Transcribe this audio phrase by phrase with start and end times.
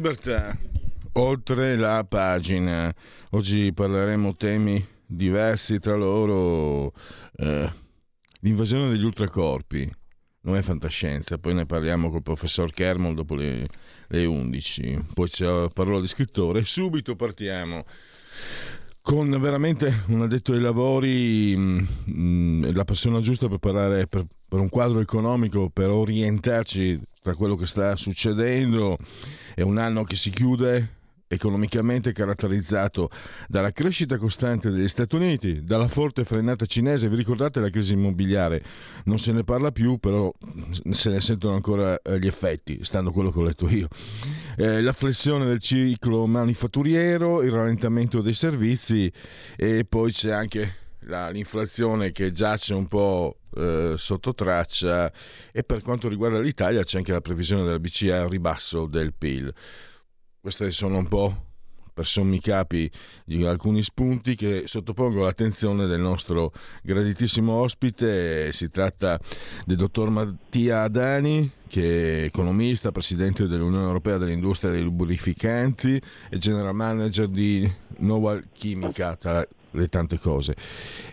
[0.00, 0.56] Libertà,
[1.12, 2.90] oltre la pagina.
[3.32, 6.94] Oggi parleremo temi diversi tra loro.
[7.36, 7.70] Eh,
[8.40, 9.92] l'invasione degli ultracorpi
[10.44, 13.68] non è fantascienza, poi ne parliamo col professor Kermel dopo le,
[14.06, 15.04] le 11.
[15.12, 16.64] Poi c'è parola di scrittore.
[16.64, 17.84] Subito partiamo
[19.02, 24.60] con veramente un addetto ai lavori, mm, mm, la persona giusta per parlare per, per
[24.60, 28.96] un quadro economico, per orientarci tra quello che sta succedendo
[29.54, 30.98] è un anno che si chiude
[31.32, 33.08] economicamente caratterizzato
[33.46, 38.62] dalla crescita costante degli Stati Uniti, dalla forte frenata cinese, vi ricordate la crisi immobiliare?
[39.04, 40.32] Non se ne parla più, però
[40.90, 43.86] se ne sentono ancora eh, gli effetti, stando quello che ho letto io.
[44.56, 49.10] Eh, la flessione del ciclo manifatturiero, il rallentamento dei servizi
[49.56, 50.74] e poi c'è anche
[51.30, 55.12] l'inflazione che giace un po' eh, sotto traccia
[55.52, 59.52] e per quanto riguarda l'Italia c'è anche la previsione della BCE al ribasso del PIL.
[60.40, 61.48] Questi sono un po'
[61.92, 62.90] per sommi capi
[63.24, 66.52] di alcuni spunti che sottopongo all'attenzione del nostro
[66.82, 68.52] graditissimo ospite.
[68.52, 69.18] Si tratta
[69.66, 76.74] del dottor Mattia Adani, che è economista, presidente dell'Unione Europea dell'Industria dei Lubrificanti e general
[76.74, 80.54] manager di Nova Chimica, tra le tante cose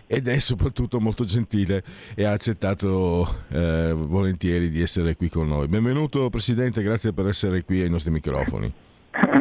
[0.06, 1.82] ed è soprattutto molto gentile
[2.14, 5.68] e ha accettato eh, volentieri di essere qui con noi.
[5.68, 8.72] Benvenuto Presidente, grazie per essere qui ai nostri microfoni.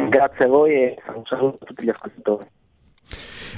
[0.09, 2.45] Grazie a voi e un saluto a tutti gli ascoltatori.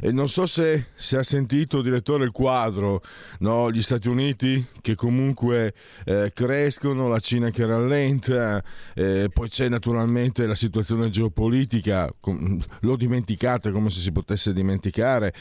[0.01, 3.01] E non so se, se, ha sentito, direttore, il quadro,
[3.39, 3.71] no?
[3.71, 5.73] gli Stati Uniti che comunque
[6.05, 8.63] eh, crescono, la Cina che rallenta,
[8.95, 15.33] eh, poi c'è naturalmente la situazione geopolitica, com- l'ho dimenticata come se si potesse dimenticare,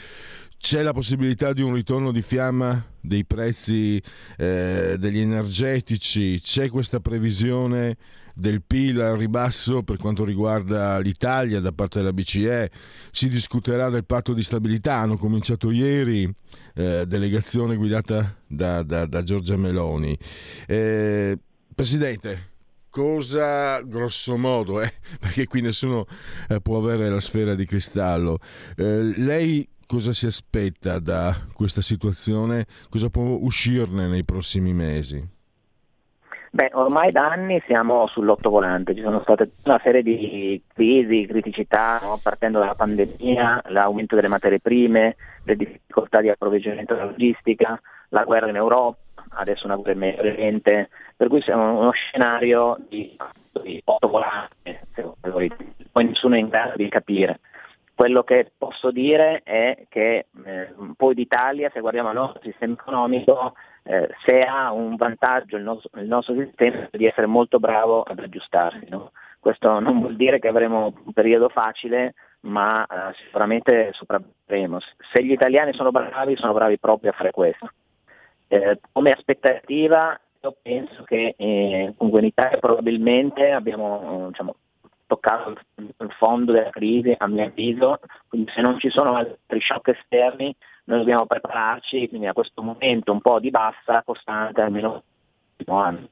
[0.59, 4.01] c'è la possibilità di un ritorno di fiamma dei prezzi
[4.37, 7.95] eh, degli energetici, c'è questa previsione
[8.33, 12.71] del PIL al ribasso per quanto riguarda l'Italia da parte della BCE,
[13.11, 16.29] si discuterà del patto di stabilità, hanno cominciato ieri,
[16.75, 20.17] eh, delegazione guidata da, da, da Giorgia Meloni.
[20.67, 21.37] Eh,
[21.73, 22.47] Presidente,
[22.89, 26.05] cosa grosso modo, eh, perché qui nessuno
[26.49, 28.39] eh, può avere la sfera di cristallo,
[28.75, 35.27] eh, lei cosa si aspetta da questa situazione, cosa può uscirne nei prossimi mesi?
[36.51, 42.19] Beh, ormai da anni siamo sull'ottovolante, ci sono state una serie di crisi, criticità, no?
[42.21, 48.49] partendo dalla pandemia, l'aumento delle materie prime, le difficoltà di approvvigionamento della logistica, la guerra
[48.49, 53.17] in Europa, adesso una guerra in Medio Oriente, per cui siamo uno scenario di,
[53.63, 54.85] di ottovolante,
[55.91, 57.39] poi nessuno è in grado di capire.
[57.99, 63.55] Quello che posso dire è che eh, poi d'Italia, se guardiamo al nostro sistema economico,
[63.83, 68.19] eh, se ha un vantaggio il nostro, il nostro, sistema di essere molto bravo ad
[68.19, 68.87] aggiustarsi.
[68.87, 69.11] No?
[69.37, 74.79] Questo non vuol dire che avremo un periodo facile, ma eh, sicuramente sopravvivremo.
[75.11, 77.69] Se gli italiani sono bravi, sono bravi proprio a fare questo.
[78.47, 84.55] Eh, come aspettativa io penso che eh, comunque in Italia probabilmente abbiamo diciamo,
[85.09, 89.87] toccato il fondo della crisi a mio avviso, quindi se non ci sono altri shock
[89.87, 90.55] esterni
[90.85, 95.03] noi dobbiamo prepararci quindi a questo momento un po' di bassa costante almeno
[95.65, 96.09] un anno.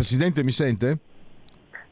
[0.00, 0.96] Presidente, mi sente?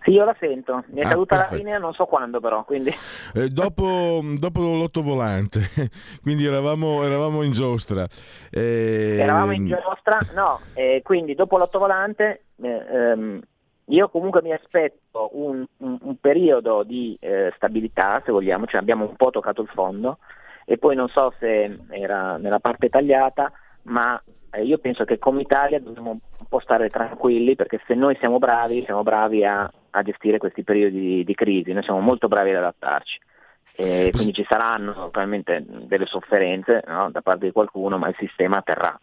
[0.00, 1.54] Sì, io la sento, mi è ah, caduta perfetto.
[1.56, 2.64] la linea, non so quando però.
[2.64, 2.90] Quindi...
[3.34, 5.60] Eh, dopo, dopo l'ottovolante,
[6.22, 8.06] quindi eravamo, eravamo, in giostra.
[8.50, 9.18] Eh...
[9.20, 13.40] Eravamo in giostra, no, eh, quindi dopo l'ottovolante eh, ehm,
[13.84, 19.04] io comunque mi aspetto un, un, un periodo di eh, stabilità, se vogliamo, cioè abbiamo
[19.06, 20.16] un po' toccato il fondo
[20.64, 23.52] e poi non so se era nella parte tagliata,
[23.82, 24.20] ma
[24.50, 28.38] eh, io penso che come Italia dobbiamo un po' stare tranquilli perché se noi siamo
[28.38, 32.50] bravi, siamo bravi a, a gestire questi periodi di, di, crisi, noi siamo molto bravi
[32.50, 33.20] ad adattarci.
[33.80, 38.60] E quindi ci saranno probabilmente delle sofferenze no, da parte di qualcuno, ma il sistema
[38.60, 38.98] terrà.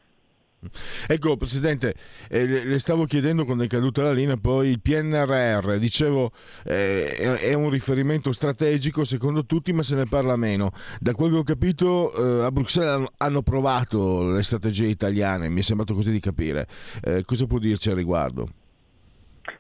[1.08, 1.94] Ecco, Presidente,
[2.30, 6.32] eh, le stavo chiedendo quando è caduta la linea, poi il PNRR, dicevo,
[6.64, 10.72] eh, è un riferimento strategico secondo tutti, ma se ne parla meno.
[11.00, 15.64] Da quel che ho capito, eh, a Bruxelles hanno provato le strategie italiane, mi è
[15.64, 16.68] sembrato così di capire.
[17.04, 18.48] Eh, cosa può dirci al riguardo?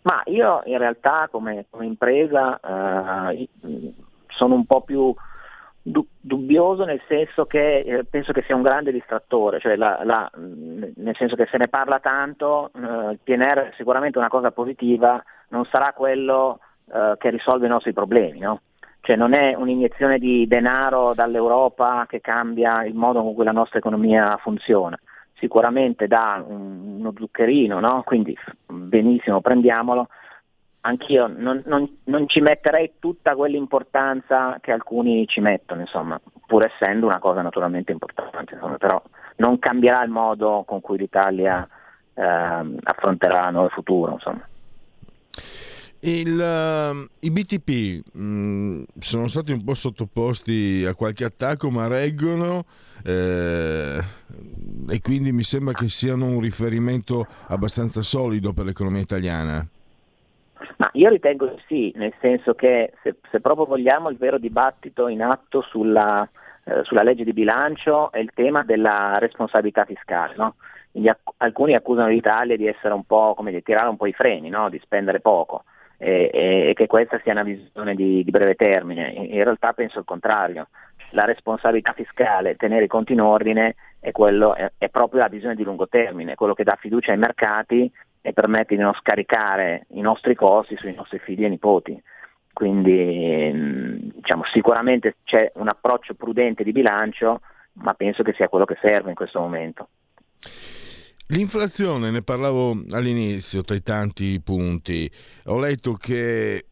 [0.01, 3.49] Ma io in realtà come, come impresa eh,
[4.27, 5.13] sono un po' più
[5.87, 11.15] dubbioso nel senso che eh, penso che sia un grande distrattore, cioè la, la, nel
[11.15, 15.63] senso che se ne parla tanto, eh, il PNR è sicuramente una cosa positiva, non
[15.65, 16.59] sarà quello
[16.91, 18.61] eh, che risolve i nostri problemi, no?
[19.01, 23.77] cioè non è un'iniezione di denaro dall'Europa che cambia il modo con cui la nostra
[23.77, 24.97] economia funziona,
[25.35, 28.01] sicuramente dà uno zuccherino, no?
[28.03, 28.35] quindi
[28.65, 30.07] benissimo, prendiamolo,
[30.85, 37.07] anch'io non, non, non, ci metterei tutta quell'importanza che alcuni ci mettono, insomma, pur essendo
[37.07, 39.01] una cosa naturalmente importante, insomma, però
[39.37, 41.67] non cambierà il modo con cui l'Italia
[42.13, 42.23] eh,
[42.83, 44.13] affronterà il futuro.
[44.13, 44.47] Insomma.
[45.99, 51.87] Il, uh, I BTP mh, mm, sono stati un po' sottoposti a qualche attacco, ma
[51.87, 52.65] reggono
[53.03, 54.03] eh,
[54.87, 59.67] e quindi mi sembra che siano un riferimento abbastanza solido per l'economia italiana.
[60.77, 65.21] Ma io ritengo sì, nel senso che se, se proprio vogliamo il vero dibattito in
[65.21, 66.27] atto sulla,
[66.65, 70.33] eh, sulla, legge di bilancio è il tema della responsabilità fiscale.
[70.35, 70.55] No?
[71.05, 74.49] Acc- alcuni accusano l'Italia di essere un po' come di tirare un po' i freni,
[74.49, 74.69] no?
[74.69, 75.63] di spendere poco
[75.97, 79.09] e, e, che questa sia una visione di, di breve termine.
[79.11, 80.67] In, in, realtà penso il contrario.
[81.11, 85.55] La responsabilità fiscale, tenere i conti in ordine, è, quello, è, è proprio la visione
[85.55, 87.91] di lungo termine, quello che dà fiducia ai mercati
[88.25, 92.01] e permette di non scaricare i nostri costi sui nostri figli e nipoti.
[92.51, 97.41] Quindi mm, diciamo, sicuramente c'è un approccio prudente di bilancio,
[97.73, 99.89] ma penso che sia quello che serve in questo momento.
[101.27, 105.07] L'inflazione, ne parlavo all'inizio tra i tanti punti,
[105.45, 106.65] ho letto che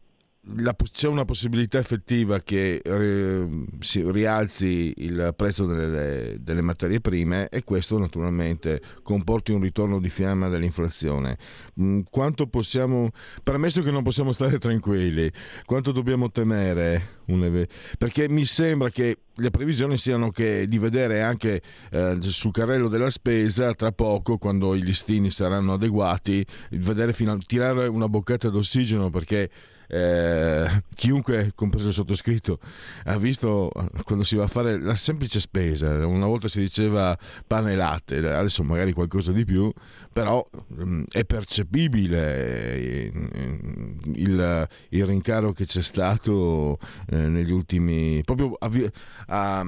[0.56, 7.48] la, c'è una possibilità effettiva che eh, si rialzi il prezzo delle, delle, materie prime
[7.48, 11.38] e questo naturalmente comporti un ritorno di fiamma dell'inflazione.
[11.80, 13.10] Mm, quanto possiamo,
[13.42, 15.30] premesso che non possiamo stare tranquilli,
[15.64, 17.22] quanto dobbiamo temere?
[17.96, 23.08] Perché mi sembra che le previsioni siano che di vedere anche eh, sul carrello della
[23.08, 29.08] spesa tra poco, quando i listini saranno adeguati, vedere fino a tirare una boccata d'ossigeno
[29.08, 29.50] perché
[29.88, 32.58] eh, chiunque, compreso il sottoscritto,
[33.04, 33.70] ha visto
[34.04, 38.18] quando si va a fare la semplice spesa, una volta si diceva pane e latte,
[38.18, 39.72] adesso magari qualcosa di più,
[40.12, 43.12] però mh, mm, è percepibile eh,
[44.14, 46.78] il, il, rincaro che c'è stato
[47.10, 48.70] eh, negli ultimi, proprio a,
[49.26, 49.66] a, a,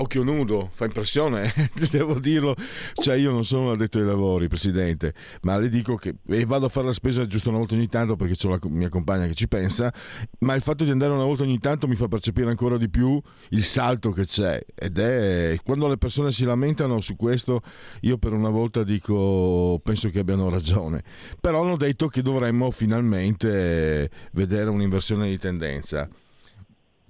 [0.00, 1.52] occhio nudo, fa impressione,
[1.90, 2.54] devo dirlo,
[2.94, 6.14] cioè io non sono addetto ai lavori, Presidente, ma le dico che
[6.46, 9.26] vado a fare la spesa giusto una volta ogni tanto perché c'è la mia compagna
[9.26, 9.92] che ci pensa pensa,
[10.40, 13.20] ma il fatto di andare una volta ogni tanto mi fa percepire ancora di più
[13.50, 17.62] il salto che c'è ed è quando le persone si lamentano su questo
[18.02, 21.02] io per una volta dico penso che abbiano ragione,
[21.40, 26.08] però hanno detto che dovremmo finalmente vedere un'inversione di tendenza.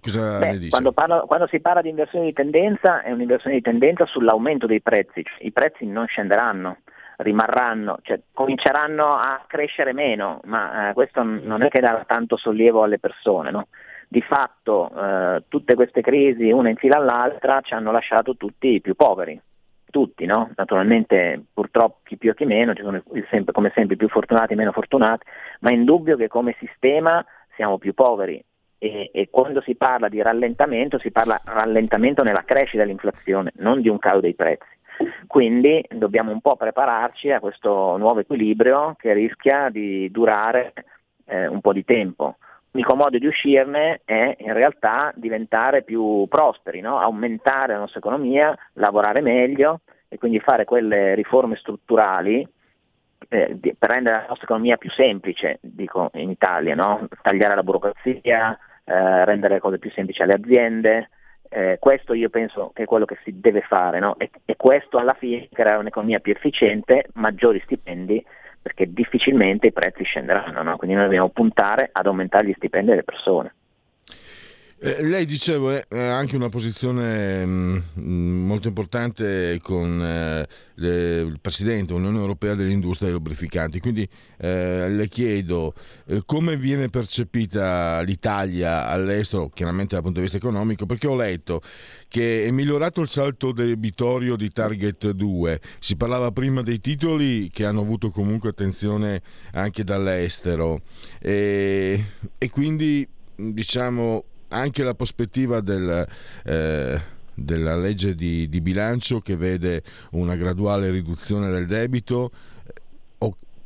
[0.00, 0.68] Cosa Beh?
[0.68, 4.80] Quando, parlo, quando, si parla di inversione di tendenza è un'inversione di tendenza sull'aumento dei
[4.80, 6.78] prezzi, i prezzi non scenderanno
[7.18, 12.82] rimarranno, cioè cominceranno a crescere meno, ma eh, questo non è che dà tanto sollievo
[12.82, 13.50] alle persone.
[13.50, 13.68] No?
[14.08, 18.94] Di fatto eh, tutte queste crisi, una in fila all'altra, ci hanno lasciato tutti più
[18.94, 19.40] poveri,
[19.90, 20.50] tutti, no?
[20.56, 24.56] naturalmente purtroppo chi più e chi meno, ci sono sempre, come sempre più fortunati e
[24.56, 25.24] meno fortunati,
[25.60, 28.42] ma è indubbio che come sistema siamo più poveri
[28.78, 33.88] e, e, quando si parla di rallentamento si parla rallentamento nella crescita dell'inflazione, non di
[33.88, 34.75] un calo dei prezzi.
[35.26, 40.72] Quindi dobbiamo un po' prepararci a questo nuovo equilibrio che rischia di durare
[41.26, 42.36] eh, un po' di tempo.
[42.70, 46.98] L'unico modo di uscirne è in realtà diventare più prosperi, no?
[46.98, 52.46] aumentare la nostra economia, lavorare meglio e quindi fare quelle riforme strutturali
[53.28, 57.08] eh, per rendere la nostra economia più semplice, dico in Italia, no?
[57.22, 61.08] tagliare la burocrazia, eh, rendere le cose più semplici alle aziende,
[61.48, 64.16] eh, questo io penso che è quello che si deve fare no?
[64.18, 68.24] e, e, questo alla fine crea un'economia più efficiente, maggiori stipendi
[68.60, 70.76] perché difficilmente i prezzi scenderanno, no?
[70.76, 73.54] quindi noi dobbiamo puntare ad aumentare gli stipendi delle persone.
[74.78, 81.38] Eh, lei dicevo è anche una posizione mh, mm, molto importante con eh, le, il
[81.40, 84.06] Presidente dell'Unione Europea dell'Industria dei lubrificanti, quindi
[84.36, 85.72] eh, le chiedo
[86.08, 91.62] eh, come viene percepita l'Italia all'estero, chiaramente dal punto di vista economico, perché ho letto
[92.06, 97.64] che è migliorato il salto debitorio di Target 2, si parlava prima dei titoli che
[97.64, 100.82] hanno avuto comunque attenzione anche dall'estero.
[101.18, 102.04] E,
[102.36, 106.06] e quindi diciamo anche la prospettiva del,
[106.44, 107.00] eh,
[107.34, 112.30] della legge di, di, bilancio che vede una graduale riduzione del debito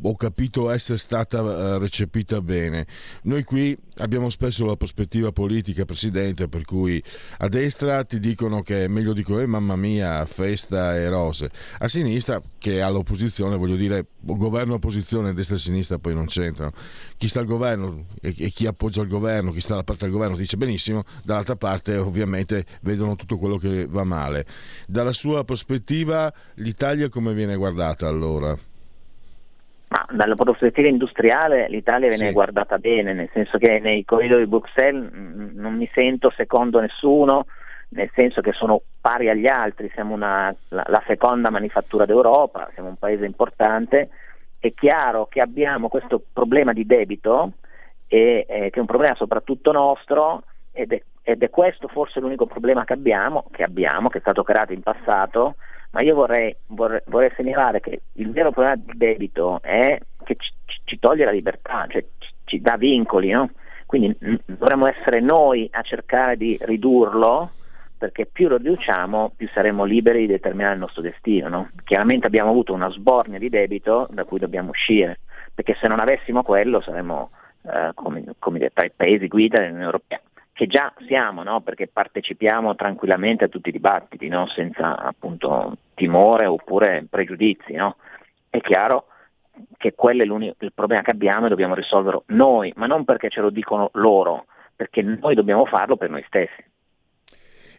[0.02, 2.86] ho capito essere stata eh, recepita bene.
[3.22, 7.02] Noi qui abbiamo spesso la prospettiva politica, Presidente, per cui
[7.38, 11.50] a destra ti dicono che è meglio di così, mamma mia, festa e rose.
[11.78, 16.72] A sinistra, che all'opposizione, voglio dire, governo opposizione, destra e sinistra poi non c'entrano.
[17.16, 20.36] Chi sta al governo e chi appoggia il governo, chi sta dalla parte del governo
[20.36, 24.46] dice benissimo, dall'altra parte ovviamente vedono tutto quello che va male.
[24.86, 28.56] Dalla sua prospettiva l'Italia come viene guardata allora?
[29.90, 32.32] Ma dalla prospettiva industriale l'Italia viene sì.
[32.32, 37.46] guardata bene, nel senso che nei corridoi di Bruxelles non mi sento secondo nessuno,
[37.88, 42.90] nel senso che sono pari agli altri, siamo una, la, la, seconda manifattura d'Europa, siamo
[42.90, 44.10] un paese importante,
[44.60, 47.54] è chiaro che abbiamo questo problema di debito,
[48.06, 52.46] e, eh, che è un problema soprattutto nostro, ed è, ed è questo forse l'unico
[52.46, 55.56] problema che abbiamo, che abbiamo, che è stato creato in passato,
[55.92, 60.52] ma io vorrei, vorrei, vorrei, segnalare che il vero problema del debito è che ci,
[60.84, 63.50] ci toglie la libertà, cioè ci, ci dà vincoli, no?
[63.86, 67.50] quindi dovremmo essere noi a cercare di ridurlo
[67.98, 71.48] perché più lo riduciamo più saremo liberi di determinare il nostro destino.
[71.48, 71.70] No?
[71.84, 75.18] Chiaramente abbiamo avuto una sbornia di debito da cui dobbiamo uscire,
[75.52, 77.30] perché se non avessimo quello saremmo
[77.62, 80.20] eh, come, come tra i paesi guida dell'Unione Europea
[80.60, 81.62] che già siamo, no?
[81.62, 84.46] perché partecipiamo tranquillamente a tutti i dibattiti, no?
[84.46, 87.72] senza appunto timore oppure pregiudizi.
[87.72, 87.96] No?
[88.50, 89.06] È chiaro
[89.78, 93.40] che quello è il problema che abbiamo e dobbiamo risolverlo noi, ma non perché ce
[93.40, 94.44] lo dicono loro,
[94.76, 96.62] perché noi dobbiamo farlo per noi stessi.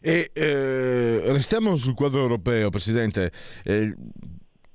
[0.02, 3.32] E eh, restiamo sul quadro europeo, Presidente.
[3.64, 3.94] Eh,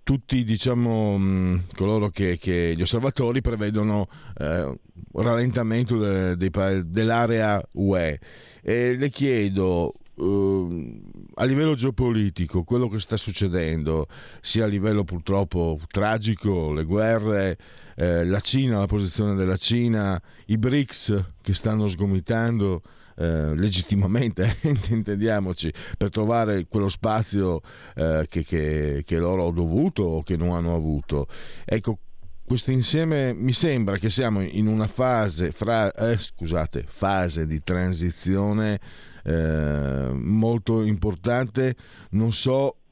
[0.06, 4.06] tutti diciamo, mh, coloro che, che, gli osservatori prevedono
[4.38, 8.20] eh, un rallentamento de, de, dell'area UE
[8.62, 8.96] e.
[8.96, 10.98] Le chiedo Uh,
[11.34, 14.06] a livello geopolitico, quello che sta succedendo,
[14.40, 17.58] sia a livello purtroppo tragico, le guerre,
[17.96, 22.80] eh, la Cina, la posizione della Cina, i BRICS che stanno sgomitando,
[23.16, 24.58] eh, legittimamente,
[24.88, 27.60] intendiamoci, per trovare quello spazio
[27.94, 31.26] eh, che, che, che loro hanno dovuto o che non hanno avuto.
[31.64, 31.98] Ecco,
[32.44, 38.78] questo insieme mi sembra che siamo in una fase, fra, eh, scusate, fase di transizione
[39.24, 41.74] eh, molto importante.
[42.10, 42.82] Non so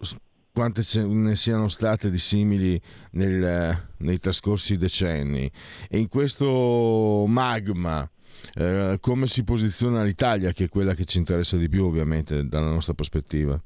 [0.52, 2.80] quante ce ne siano state di simili
[3.12, 5.50] nel, nei trascorsi decenni.
[5.88, 8.08] E in questo magma
[8.54, 12.70] eh, come si posiziona l'Italia, che è quella che ci interessa di più ovviamente dalla
[12.70, 13.60] nostra prospettiva?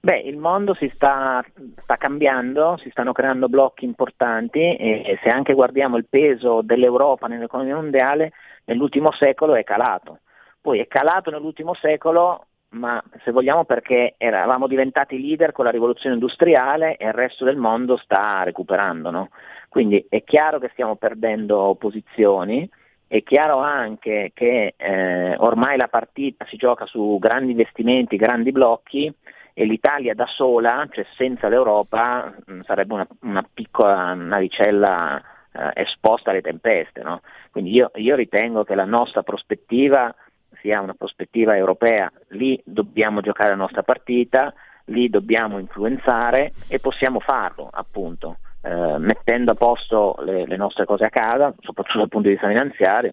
[0.00, 1.44] Beh, il mondo si sta,
[1.82, 7.74] sta, cambiando, si stanno creando blocchi importanti e se anche guardiamo il peso dell'Europa nell'economia
[7.74, 8.32] mondiale,
[8.64, 10.20] nell'ultimo secolo è calato.
[10.60, 16.14] Poi è calato nell'ultimo secolo, ma se vogliamo perché eravamo diventati leader con la rivoluzione
[16.14, 19.10] industriale e il resto del mondo sta recuperando.
[19.10, 19.30] No?
[19.68, 22.68] Quindi è chiaro che stiamo perdendo posizioni,
[23.08, 29.12] è chiaro anche che eh, ormai la partita si gioca su grandi investimenti, grandi blocchi
[29.54, 36.30] e l'Italia da sola, cioè senza l'Europa, mm, sarebbe una, una, piccola navicella eh, esposta
[36.30, 37.02] alle tempeste.
[37.02, 37.22] No?
[37.50, 40.14] Quindi io, io ritengo che la nostra prospettiva
[40.60, 44.52] sia una prospettiva europea, lì dobbiamo giocare la nostra partita,
[44.86, 51.04] lì dobbiamo influenzare e possiamo farlo appunto eh, mettendo a posto le, le, nostre cose
[51.04, 53.12] a casa, soprattutto dal punto di vista finanziario,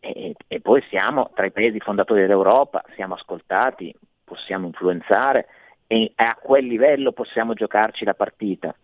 [0.00, 3.94] e, e, poi siamo tra i paesi fondatori dell'Europa, siamo ascoltati,
[4.24, 5.46] possiamo influenzare
[5.86, 8.74] e a quel livello possiamo giocarci la partita.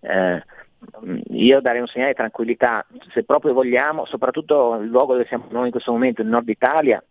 [0.00, 0.42] Eh,
[1.30, 5.66] io darei un segnale di tranquillità, se proprio vogliamo, soprattutto il luogo dove siamo noi
[5.66, 7.02] in questo momento, il nord Italia,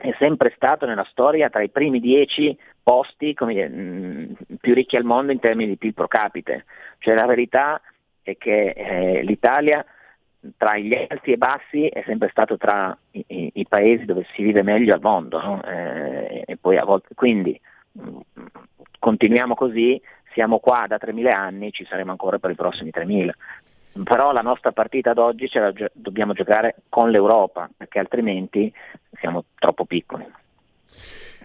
[0.00, 3.70] è sempre stato nella storia tra i primi dieci posti dire,
[4.58, 6.64] più ricchi al mondo in termini di PIL pro capite.
[6.98, 7.80] Cioè la verità
[8.22, 9.84] è che eh, l'Italia
[10.56, 14.42] tra gli alti e bassi è sempre stato tra i, i, i paesi dove si
[14.42, 15.38] vive meglio al mondo.
[15.38, 15.62] No?
[15.62, 17.60] Eh, volte, quindi
[18.00, 18.20] mm,
[18.98, 20.00] continuiamo così,
[20.32, 23.30] siamo qua da 3.000 anni, ci saremo ancora per i prossimi 3.000.
[24.04, 28.72] Però la nostra partita ad oggi ce la gio- dobbiamo giocare con l'Europa, perché altrimenti
[29.18, 30.24] siamo troppo piccoli.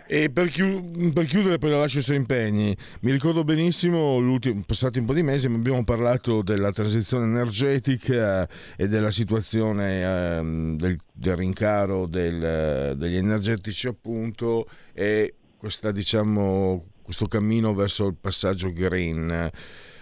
[0.07, 2.77] E per, chiu- per, chiudere, poi la lascio i suoi impegni.
[3.01, 4.21] Mi ricordo benissimo,
[4.63, 8.47] passati un po' di mesi, abbiamo parlato della transizione energetica
[8.77, 10.41] e della situazione eh,
[10.75, 18.71] del, del, rincaro del, degli energetici, appunto, e questa, diciamo, questo cammino verso il passaggio
[18.71, 19.49] green.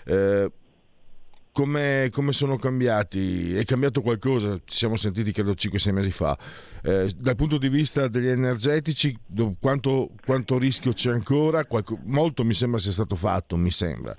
[0.05, 0.51] Eh,
[1.53, 3.55] come, come, sono cambiati?
[3.55, 4.59] È cambiato qualcosa?
[4.65, 6.37] Ci siamo sentiti credo 5-6 mesi fa.
[6.81, 9.17] Eh, dal punto di vista degli energetici,
[9.59, 11.63] quanto, quanto rischio c'è ancora?
[11.65, 14.17] Qualco, molto mi sembra sia stato fatto, mi sembra.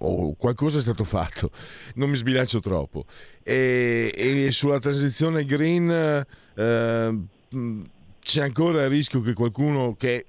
[0.00, 1.50] O qualcosa è stato fatto,
[1.94, 3.06] non mi sbilancio troppo.
[3.42, 5.90] E, e sulla transizione green
[6.54, 7.18] eh,
[8.20, 10.26] c'è ancora il rischio che qualcuno che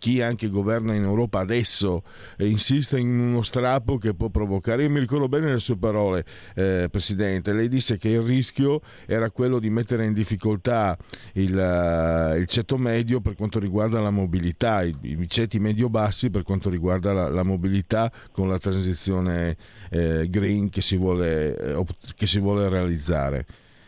[0.00, 2.02] chi anche governa in Europa adesso
[2.36, 4.82] eh, insiste in uno strappo che può provocare.
[4.82, 6.24] Io mi ricordo bene le sue parole,
[6.56, 7.52] eh, Presidente.
[7.52, 10.96] Lei disse che il rischio era quello di mettere in difficoltà
[11.34, 16.42] il, uh, il ceto medio per quanto riguarda la mobilità, i, i ceti medio-bassi per
[16.42, 19.56] quanto riguarda la, la mobilità con la transizione
[19.90, 21.84] eh, green che si, vuole, eh,
[22.16, 23.44] che si vuole realizzare.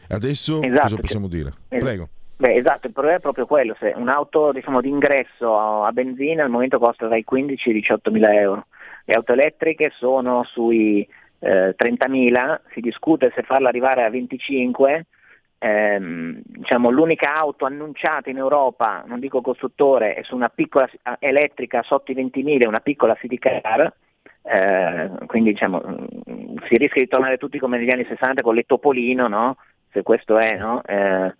[0.09, 1.49] Adesso esatto, cosa possiamo dire?
[1.49, 1.85] Esatto.
[1.85, 2.09] Prego.
[2.43, 6.81] Beh, esatto, il problema è proprio quello, se un'auto diciamo, d'ingresso a benzina al momento
[6.81, 8.67] costa dai 15 ai 18 mila euro,
[9.05, 11.07] le auto elettriche sono sui
[11.39, 15.07] eh, 30 mila, si discute se farla arrivare a 25,
[15.59, 21.85] ehm, diciamo, l'unica auto annunciata in Europa, non dico costruttore, è su una piccola elettrica
[21.85, 23.95] sotto i 20 mila, una piccola city car,
[24.43, 28.65] eh, quindi diciamo, mm, si rischia di tornare tutti come negli anni 60 con le
[28.65, 29.59] Topolino, no?
[29.93, 30.83] se questo è, no?
[30.85, 31.33] eh,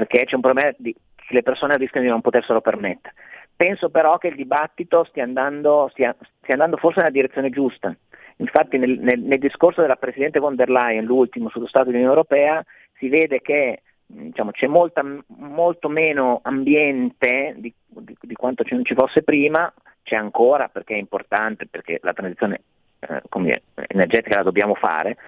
[0.00, 3.14] perché c'è un problema di, che le persone rischiano di non poterselo permettere.
[3.54, 7.94] Penso però che il dibattito stia andando, stia, stia andando forse nella direzione giusta.
[8.36, 12.64] Infatti nel, nel, nel, discorso della Presidente von der Leyen, l'ultimo sullo Stato dell'Unione Europea,
[12.94, 18.94] si vede che diciamo, c'è molta, molto meno ambiente di, di, di quanto non ci
[18.94, 19.70] fosse prima,
[20.02, 22.62] c'è ancora perché è importante, perché la transizione
[23.00, 25.18] eh, energetica la dobbiamo fare,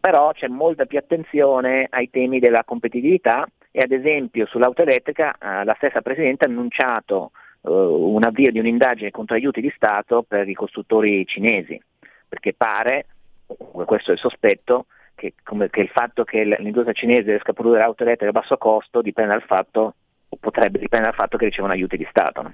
[0.00, 5.64] però c'è molta più attenzione ai temi della competitività e ad esempio sull'auto elettrica eh,
[5.64, 7.32] la stessa Presidente ha annunciato
[7.62, 11.80] eh, un avvio di un'indagine contro aiuti di Stato per i costruttori cinesi,
[12.28, 13.06] perché pare,
[13.46, 17.82] questo è il sospetto, che, come, che il fatto che l'industria cinese riesca a produrre
[17.82, 19.94] auto elettriche a basso costo dipende dal fatto,
[20.28, 22.52] o potrebbe dipendere dal fatto che ricevono aiuti di Stato.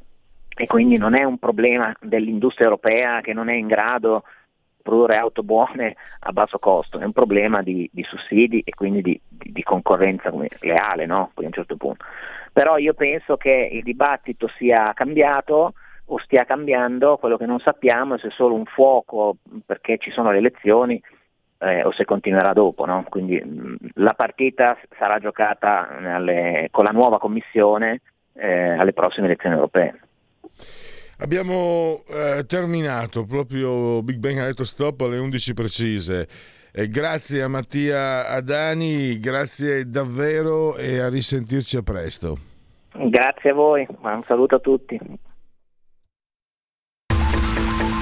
[0.57, 4.25] E quindi non è un problema dell'industria europea che non è in grado
[4.83, 9.21] produrre auto buone a basso costo, è un problema di, di sussidi e quindi di,
[9.29, 11.31] di, di concorrenza leale no?
[11.35, 12.05] a un certo punto.
[12.53, 15.75] Però io penso che il dibattito sia cambiato
[16.11, 20.11] o stia cambiando, quello che non sappiamo è se è solo un fuoco perché ci
[20.11, 21.01] sono le elezioni
[21.59, 22.85] eh, o se continuerà dopo.
[22.87, 23.05] No?
[23.09, 28.01] Quindi mh, la partita sarà giocata alle, con la nuova commissione
[28.35, 30.01] eh, alle prossime elezioni europee.
[31.21, 36.29] Abbiamo eh, terminato, proprio Big Bang ha detto stop alle 11 precise.
[36.71, 42.39] Eh, grazie a Mattia Adani, grazie davvero e a risentirci a presto.
[42.93, 44.97] Grazie a voi, un saluto a tutti.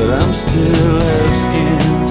[0.00, 2.09] but I'm still asking.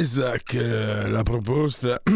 [0.00, 2.00] Isaac, eh, la proposta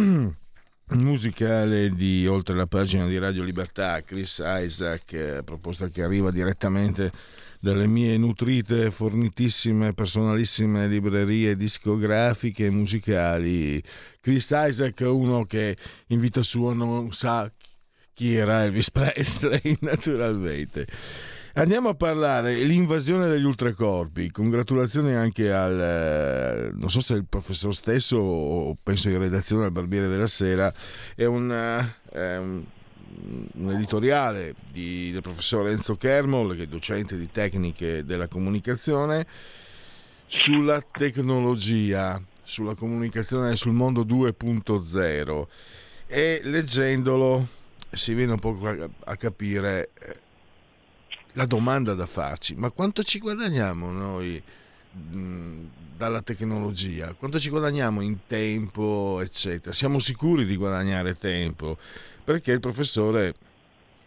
[0.93, 7.13] musicale di oltre la pagina di Radio Libertà, Chris Isaac, eh, proposta che arriva direttamente
[7.61, 13.83] dalle mie nutrite, fornitissime, personalissime librerie discografiche e musicali.
[14.19, 17.53] Chris Isaac, uno che in vita sua non sa
[18.15, 20.87] chi era Elvis Presley, naturalmente.
[21.57, 24.31] Andiamo a parlare dell'invasione degli ultracorpi.
[24.31, 29.71] Congratulazioni anche al, eh, non so se il professor stesso o penso in redazione al
[29.71, 30.73] Barbiere della Sera,
[31.15, 31.51] è un,
[32.11, 32.65] è un
[33.57, 39.25] un editoriale di, del professor Enzo Kermol, che è docente di tecniche della comunicazione,
[40.27, 45.47] sulla tecnologia, sulla comunicazione sul mondo 2.0
[46.07, 47.47] e leggendolo
[47.91, 48.59] si viene un po'
[49.05, 50.23] a capire eh,
[51.35, 54.43] la domanda da farci, ma quanto ci guadagniamo noi
[55.97, 57.13] dalla tecnologia?
[57.15, 59.73] Quanto ci guadagniamo in tempo, eccetera?
[59.73, 61.79] Siamo sicuri di guadagnare tempo?
[62.25, 63.35] perché il professore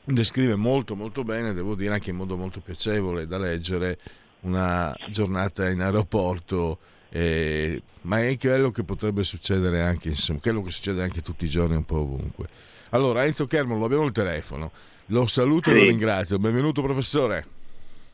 [0.04, 4.00] descrive molto molto bene, devo dire anche in modo molto piacevole da leggere,
[4.42, 10.72] una giornata in aeroporto, eh, ma è quello che potrebbe succedere anche, insomma, quello che
[10.72, 12.48] succede anche tutti i giorni un po' ovunque.
[12.90, 14.72] Allora, Enzo Kermon, lo abbiamo il telefono,
[15.08, 15.76] lo saluto sì.
[15.76, 16.40] e lo ringrazio.
[16.40, 17.46] Benvenuto professore.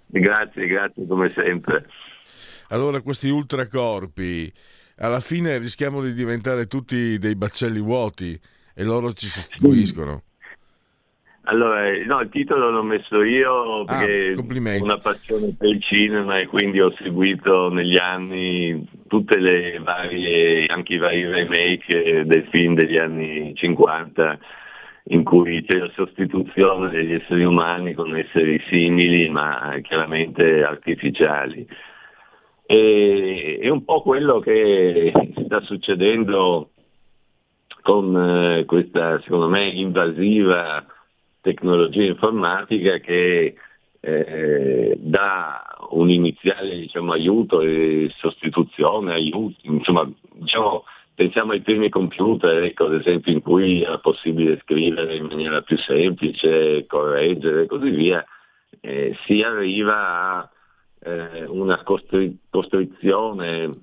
[0.08, 1.86] Grazie, grazie come sempre.
[2.70, 4.52] Allora, questi ultracorpi,
[4.98, 8.40] alla fine rischiamo di diventare tutti dei baccelli vuoti
[8.76, 10.24] e loro ci sostituiscono.
[11.46, 16.40] Allora, no, il titolo l'ho messo io perché ah, ho una passione per il cinema
[16.40, 22.76] e quindi ho seguito negli anni tutte le varie, anche i vari remake del film
[22.76, 24.40] degli anni 50
[25.06, 31.68] in cui c'è la sostituzione degli esseri umani con esseri simili ma chiaramente artificiali.
[32.66, 35.12] E, è un po' quello che
[35.46, 36.70] sta succedendo
[37.82, 40.86] con eh, questa, secondo me, invasiva
[41.42, 43.56] tecnologia informatica che
[44.00, 50.86] eh, dà un iniziale diciamo, aiuto e sostituzione, aiuto, insomma, diciamo,
[51.16, 55.78] pensiamo ai primi computer, ecco, ad esempio, in cui era possibile scrivere in maniera più
[55.78, 58.24] semplice, correggere e così via,
[58.82, 60.50] eh, si arriva a
[61.00, 63.82] eh, una costri- costrizione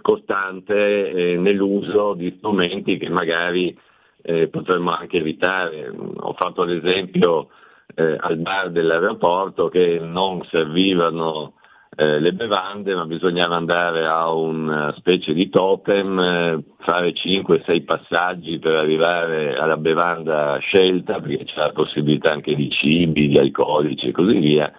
[0.00, 3.76] costante eh, nell'uso di strumenti che magari
[4.22, 5.88] eh, potremmo anche evitare.
[5.88, 7.48] Ho fatto l'esempio
[7.94, 11.54] eh, al bar dell'aeroporto che non servivano
[12.00, 18.60] eh, le bevande, ma bisognava andare a una specie di totem, eh, fare 5-6 passaggi
[18.60, 24.12] per arrivare alla bevanda scelta, perché c'è la possibilità anche di cibi, di alcolici e
[24.12, 24.72] così via.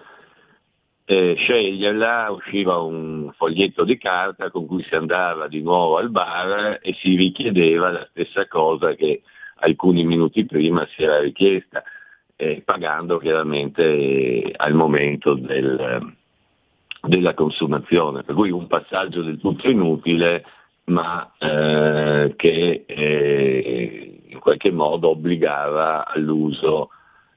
[1.03, 6.79] Eh, sceglierla usciva un foglietto di carta con cui si andava di nuovo al bar
[6.82, 9.23] e si richiedeva la stessa cosa che
[9.55, 11.84] alcuni minuti prima si era richiesta,
[12.38, 16.17] eh, pagando chiaramente eh, al momento del,
[17.01, 18.23] della consumazione.
[18.23, 20.43] Per cui un passaggio del tutto inutile
[20.89, 26.89] ma eh, che eh, in qualche modo obbligava all'uso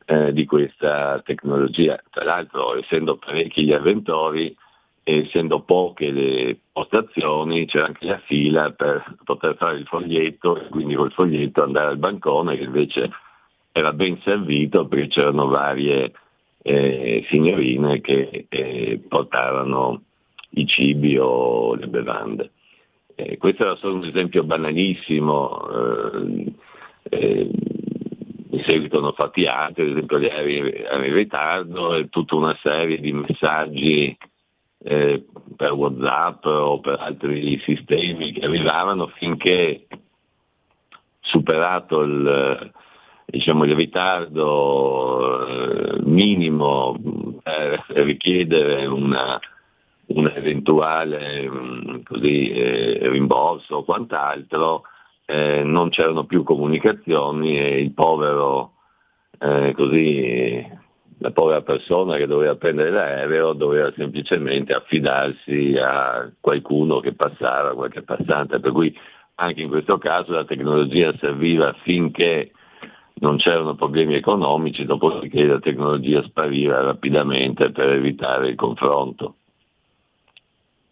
[0.07, 2.01] eh, di questa tecnologia.
[2.11, 4.57] Tra l'altro, essendo parecchi gli avventori,
[5.05, 10.95] essendo poche le postazioni, c'era anche la fila per poter fare il foglietto e quindi
[10.95, 13.11] col foglietto andare al bancone che invece
[13.73, 16.13] era ben servito perché c'erano varie
[16.63, 20.03] eh, signorine che eh, portavano
[20.51, 22.53] i cibi o le bevande.
[23.15, 25.69] Eh, questo era solo un esempio banalissimo.
[25.69, 26.53] Eh,
[27.11, 27.51] eh,
[28.51, 33.01] in seguito hanno fatti altri, ad esempio gli aerei in ritardo e tutta una serie
[33.01, 34.17] di messaggi
[34.85, 35.25] eh,
[35.57, 39.87] per Whatsapp o per altri sistemi che arrivavano finché
[41.21, 42.73] superato il,
[43.27, 46.97] diciamo, il ritardo eh, minimo
[47.43, 49.39] per richiedere una,
[50.07, 54.83] un eventuale mm, così, eh, rimborso o quant'altro,
[55.27, 58.73] eh, non c'erano più comunicazioni e il povero,
[59.39, 60.81] eh, così,
[61.19, 68.03] la povera persona che doveva prendere l'aereo doveva semplicemente affidarsi a qualcuno che passava, qualche
[68.03, 68.95] passante, per cui
[69.37, 72.51] anche in questo caso la tecnologia serviva finché
[73.23, 79.37] non c'erano problemi economici, dopodiché la tecnologia spariva rapidamente per evitare il confronto.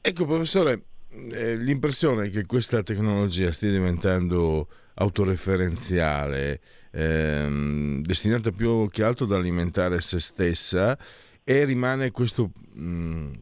[0.01, 0.85] Ecco professore,
[1.33, 6.61] eh, l'impressione è che questa tecnologia stia diventando autoreferenziale,
[6.93, 10.97] ehm, destinata più che altro ad alimentare se stessa
[11.43, 13.33] e rimane questo, mh, mm,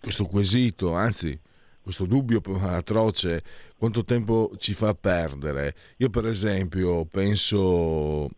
[0.00, 1.40] questo quesito, anzi
[1.80, 3.42] questo dubbio atroce,
[3.82, 5.74] quanto tempo ci fa perdere?
[5.96, 8.28] Io per esempio penso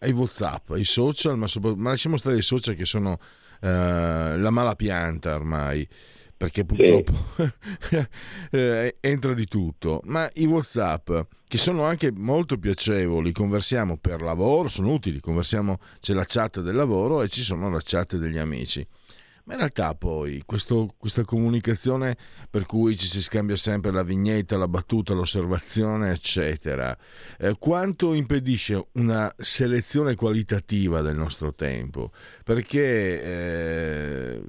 [0.00, 1.46] ai Whatsapp, ai social, ma,
[1.76, 3.18] ma lasciamo stare i social che sono
[3.62, 5.88] eh, la mala pianta ormai
[6.36, 8.06] perché purtroppo sì.
[8.56, 11.10] eh, entra di tutto, ma i WhatsApp
[11.48, 16.74] che sono anche molto piacevoli, conversiamo per lavoro, sono utili, conversiamo, c'è la chat del
[16.74, 18.86] lavoro e ci sono la chat degli amici.
[19.44, 22.16] Ma in realtà poi questo, questa comunicazione
[22.48, 26.96] per cui ci si scambia sempre la vignetta, la battuta, l'osservazione, eccetera,
[27.38, 32.12] eh, quanto impedisce una selezione qualitativa del nostro tempo?
[32.44, 34.42] Perché eh,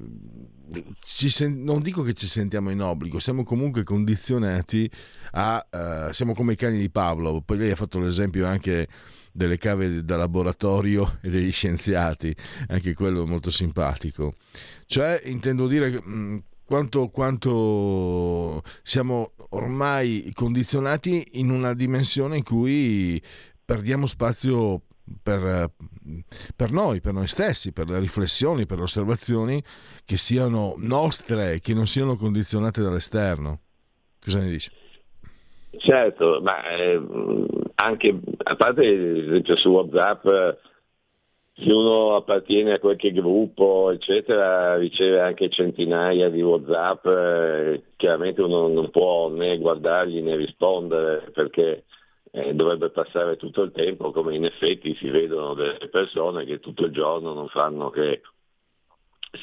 [1.04, 4.90] sen- non dico che ci sentiamo in obbligo, siamo comunque condizionati
[5.32, 5.66] a...
[5.70, 8.88] Uh, siamo come i cani di Pavlov, poi lei ha fatto l'esempio anche
[9.32, 12.36] delle cave da laboratorio e degli scienziati,
[12.68, 14.36] anche quello molto simpatico.
[14.86, 16.02] Cioè, intendo dire...
[16.02, 23.22] Mh, quanto, quanto, siamo ormai condizionati in una dimensione in cui
[23.66, 24.84] perdiamo spazio
[25.22, 25.72] per,
[26.56, 29.62] per, noi, per noi stessi, per le riflessioni, per le osservazioni
[30.06, 33.60] che siano nostre, che non siano condizionate dall'esterno.
[34.24, 34.72] Cosa ne dici?
[35.78, 37.02] Certo, ma eh,
[37.84, 40.26] anche a parte esempio su WhatsApp,
[41.54, 48.68] se uno appartiene a qualche gruppo, eccetera, riceve anche centinaia di WhatsApp, eh, chiaramente uno
[48.68, 51.84] non può né guardargli né rispondere perché
[52.32, 56.86] eh, dovrebbe passare tutto il tempo, come in effetti si vedono delle persone che tutto
[56.86, 58.22] il giorno non fanno che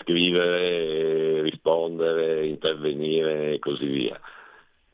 [0.01, 4.21] scrivere, rispondere, intervenire e così via.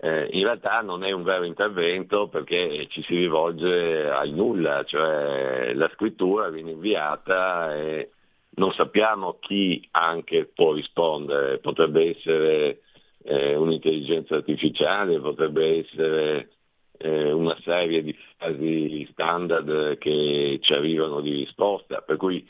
[0.05, 5.73] Eh, in realtà non è un vero intervento perché ci si rivolge al nulla, cioè
[5.73, 8.11] la scrittura viene inviata e
[8.57, 12.81] non sappiamo chi anche può rispondere, potrebbe essere
[13.23, 16.51] eh, un'intelligenza artificiale, potrebbe essere
[16.99, 22.47] eh, una serie di frasi standard che ci arrivano di risposta, per cui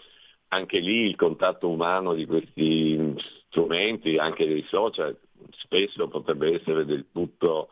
[0.48, 3.14] anche lì il contatto umano di questi
[3.46, 5.16] strumenti, anche dei social,
[5.50, 7.68] spesso potrebbe essere del tutto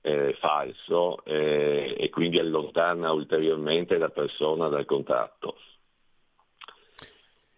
[0.00, 5.56] eh, falso eh, e quindi allontana ulteriormente la persona dal contatto.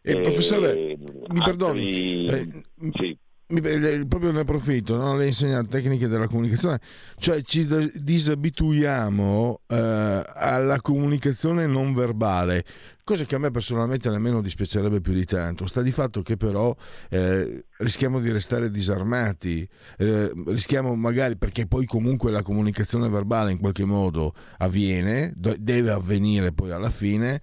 [0.03, 1.43] Eh, professore, mi altri...
[1.43, 2.63] perdoni, eh,
[2.95, 5.17] sì proprio ne approfitto, no?
[5.17, 6.81] lei insegna tecniche della comunicazione,
[7.17, 12.65] cioè ci disabituiamo eh, alla comunicazione non verbale,
[13.07, 15.69] cosa che a me personalmente nemmeno dispiacerebbe più di tanto.
[15.69, 16.75] Sta di fatto che però
[17.09, 19.67] eh, rischiamo di restare disarmati,
[19.97, 26.53] eh, rischiamo magari perché poi comunque la comunicazione verbale in qualche modo avviene, deve avvenire
[26.53, 27.41] poi alla fine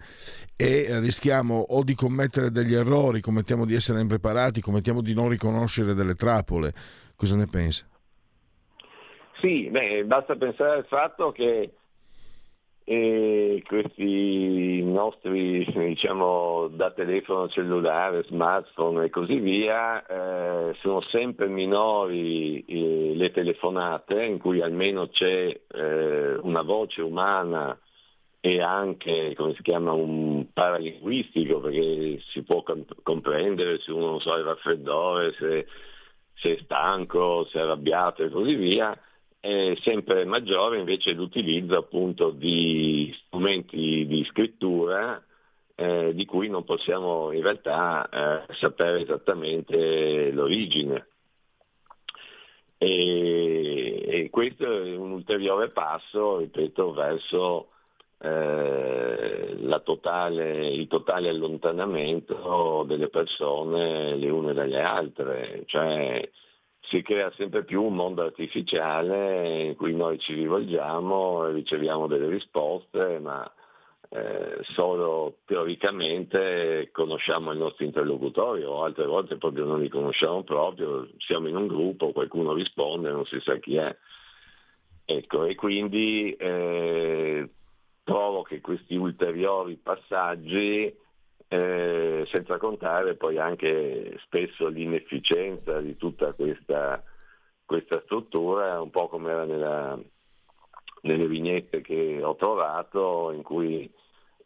[0.58, 5.94] e rischiamo o di commettere degli errori, commettiamo di essere impreparati, commettiamo di non riconoscere
[5.94, 6.74] delle trappole.
[7.16, 7.86] Cosa ne pensa?
[9.40, 11.72] Sì, beh, basta pensare al fatto che
[12.86, 22.64] e questi nostri, diciamo, da telefono cellulare, smartphone e così via, eh, sono sempre minori
[22.66, 27.78] eh, le telefonate in cui almeno c'è eh, una voce umana
[28.42, 32.64] e anche, come si chiama, un paralinguistico perché si può
[33.02, 35.66] comprendere se uno non so, è raffreddore, se,
[36.34, 38.98] se è stanco, se è arrabbiato e così via
[39.44, 45.22] è sempre maggiore invece l'utilizzo appunto di strumenti di scrittura
[45.76, 48.08] eh, di cui non possiamo in realtà
[48.48, 51.08] eh, sapere esattamente l'origine.
[52.78, 57.72] E, e, questo è un ulteriore passo, ripeto, verso
[58.20, 65.64] eh, totale, il totale allontanamento delle persone le une dalle altre.
[65.66, 66.30] Cioè,
[66.84, 72.30] si crea sempre più un mondo artificiale in cui noi ci rivolgiamo e riceviamo delle
[72.30, 73.50] risposte, ma
[74.10, 81.08] eh, solo teoricamente conosciamo il nostro interlocutore o altre volte proprio non li conosciamo proprio,
[81.18, 83.96] siamo in un gruppo, qualcuno risponde, non si sa chi è.
[85.06, 87.50] Ecco, e quindi eh,
[88.04, 90.94] trovo che questi ulteriori passaggi
[91.54, 97.04] eh, senza contare poi anche spesso l'inefficienza di tutta questa,
[97.64, 100.00] questa struttura, un po' come era nella,
[101.02, 103.88] nelle vignette che ho trovato in cui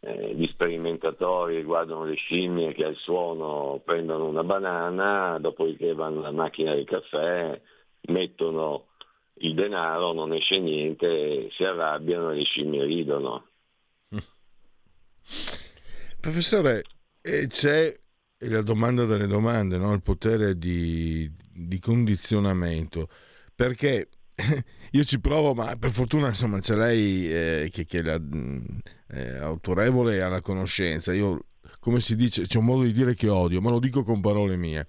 [0.02, 6.32] eh, gli sperimentatori guardano le scimmie che al suono prendono una banana, dopodiché vanno alla
[6.32, 7.58] macchina del caffè,
[8.02, 8.88] mettono
[9.36, 13.46] il denaro, non esce niente, si arrabbiano e le scimmie ridono.
[16.20, 16.84] Professore,
[17.48, 18.00] c'è
[18.40, 19.94] la domanda delle domande, no?
[19.94, 23.10] il potere di, di condizionamento.
[23.56, 24.10] perché
[24.92, 28.22] io ci provo, ma per fortuna insomma c'è lei eh, che, che è
[29.10, 31.12] eh, autorevole e ha la conoscenza.
[31.14, 31.46] Io,
[31.80, 34.56] come si dice, c'è un modo di dire che odio, ma lo dico con parole
[34.56, 34.86] mie.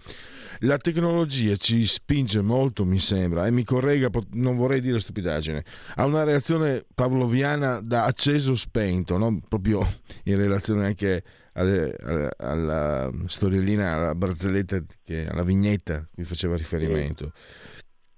[0.62, 6.04] La tecnologia ci spinge molto, mi sembra, e mi corregga, non vorrei dire stupidaggine, a
[6.04, 9.40] una reazione pavloviana da acceso-spento, no?
[9.48, 9.86] proprio
[10.24, 11.22] in relazione anche
[11.58, 17.32] alle, alla, alla storiellina, alla barzelletta, che, alla vignetta cui faceva riferimento.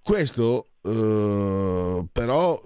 [0.02, 2.58] Questo Uh, però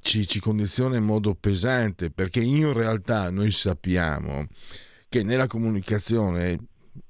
[0.00, 4.44] ci, ci, condiziona in modo pesante perché in realtà noi sappiamo
[5.08, 6.58] che nella comunicazione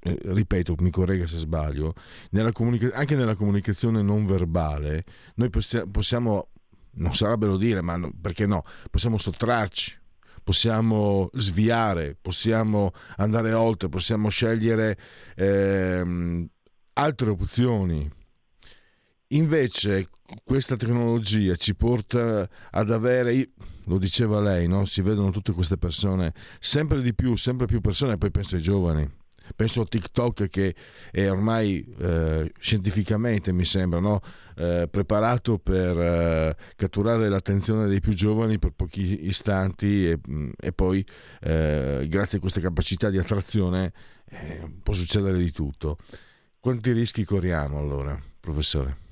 [0.00, 1.94] eh, ripeto, mi corregga se sbaglio,
[2.30, 5.04] nella comunica- anche nella comunicazione non verbale,
[5.34, 6.50] noi possi- possiamo,
[6.92, 9.98] non sarebbero dire, ma no, perché no, possiamo sottrarci,
[10.42, 14.98] possiamo sviare, possiamo andare oltre, possiamo scegliere
[15.36, 16.46] ehm,
[16.94, 18.10] altre opzioni.
[19.28, 20.08] Invece
[20.44, 23.50] questa tecnologia ci porta ad avere,
[23.84, 24.84] lo diceva lei, no?
[24.84, 29.08] si vedono tutte queste persone, sempre di più, sempre più persone, poi penso ai giovani,
[29.54, 30.74] penso a TikTok che
[31.10, 34.20] è ormai eh, scientificamente, mi sembra, no?
[34.56, 40.72] eh, preparato per eh, catturare l'attenzione dei più giovani per pochi istanti e, mm, e
[40.72, 41.04] poi
[41.40, 43.92] eh, grazie a queste capacità di attrazione
[44.28, 45.96] eh, può succedere di tutto.
[46.60, 49.08] Quanti rischi corriamo allora, professore?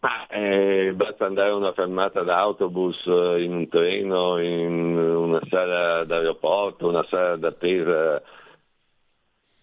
[0.00, 6.88] Ma, eh, basta andare a una fermata d'autobus, in un treno, in una sala d'aeroporto,
[6.88, 8.22] una sala d'attesa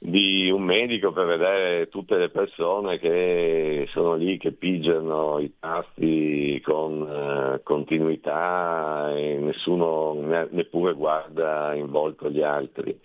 [0.04, 6.60] di un medico per vedere tutte le persone che sono lì, che pigiano i tasti
[6.64, 13.00] con eh, continuità e nessuno ne, neppure guarda in volto gli altri.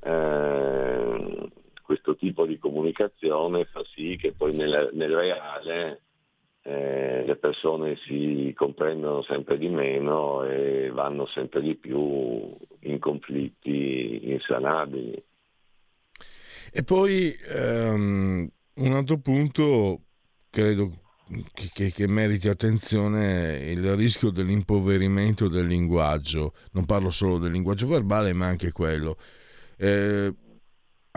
[0.00, 1.50] eh,
[1.86, 6.02] questo tipo di comunicazione fa sì che poi nel, nel reale
[6.62, 14.32] eh, le persone si comprendono sempre di meno e vanno sempre di più in conflitti
[14.32, 15.24] insanabili.
[16.72, 20.00] E poi um, un altro punto,
[20.50, 20.90] credo
[21.54, 26.52] che, che, che, meriti attenzione, è il rischio dell'impoverimento del linguaggio.
[26.72, 29.16] Non parlo solo del linguaggio verbale, ma anche quello.
[29.78, 30.34] Eh,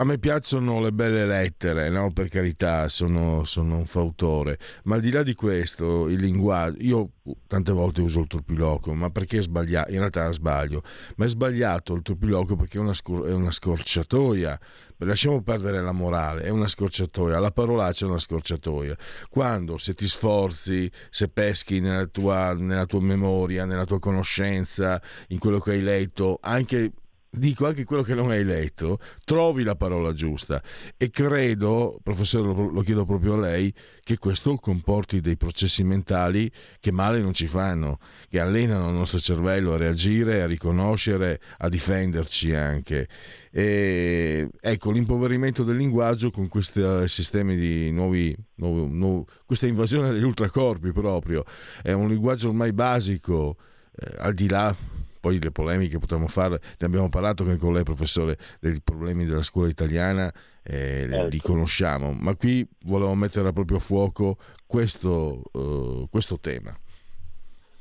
[0.00, 2.10] a me piacciono le belle lettere, no?
[2.10, 7.10] per carità, sono, sono, un fautore, ma al di là di questo, il linguaggio, io
[7.46, 9.90] tante volte uso il turpiloquio, ma perché sbagliato?
[9.90, 10.82] In realtà sbaglio,
[11.16, 14.58] ma è sbagliato il turpiloquio perché è una, scor- è una scorciatoia,
[14.96, 18.96] lasciamo perdere la morale, è una scorciatoia, la parolaccia è una scorciatoia.
[19.28, 24.98] Quando se ti sforzi, se peschi nella tua, nella tua memoria, nella tua conoscenza,
[25.28, 26.90] in quello che hai letto, anche
[27.30, 30.60] dico anche quello che non hai letto, trovi la parola giusta
[30.96, 33.72] e credo, professore lo, lo, chiedo proprio a lei,
[34.02, 36.50] che questo comporti dei processi mentali
[36.80, 41.68] che male non ci fanno, che allenano il nostro cervello a reagire, a riconoscere, a
[41.68, 43.08] difenderci anche.
[43.52, 50.24] E, ecco, l'impoverimento del linguaggio con questi sistemi di nuovi, nuovi, nuovi questa invasione degli
[50.24, 51.44] ultracorpi proprio,
[51.82, 53.56] è un linguaggio ormai basico,
[53.94, 54.74] eh, al di là
[55.20, 59.42] poi le polemiche potremmo fare, ne abbiamo parlato anche con lei professore dei problemi della
[59.42, 61.28] scuola italiana, eh, certo.
[61.28, 66.76] li conosciamo, ma qui volevo mettere a proprio fuoco questo, uh, questo tema.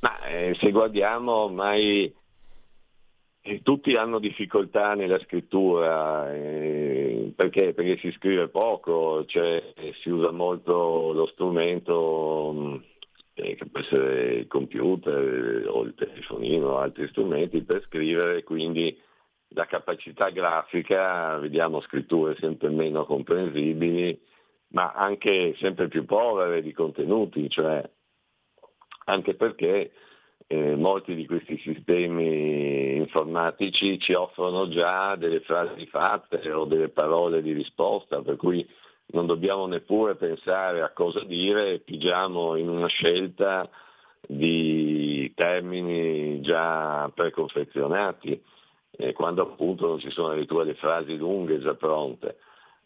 [0.02, 2.14] Ma eh, se guardiamo ormai
[3.42, 7.74] eh, tutti hanno difficoltà nella scrittura, eh, perché?
[7.74, 7.98] perché?
[7.98, 12.76] si scrive poco, cioè si usa molto lo strumento mm,
[13.40, 18.98] eh, che può essere il computer o il telefonino o altri strumenti per scrivere, quindi
[19.54, 24.20] la capacità grafica, vediamo scritture sempre meno comprensibili,
[24.70, 27.82] ma anche sempre più povere di contenuti, cioè
[29.06, 29.92] anche perché
[30.46, 37.42] eh, molti di questi sistemi informatici ci offrono già delle frasi fatte o delle parole
[37.42, 38.68] di risposta, per cui
[39.12, 43.70] non dobbiamo neppure pensare a cosa dire, pigiamo in una scelta
[44.28, 48.42] di termini già preconfezionati,
[48.92, 52.38] eh, quando appunto non ci sono addirittura le frasi lunghe già pronte.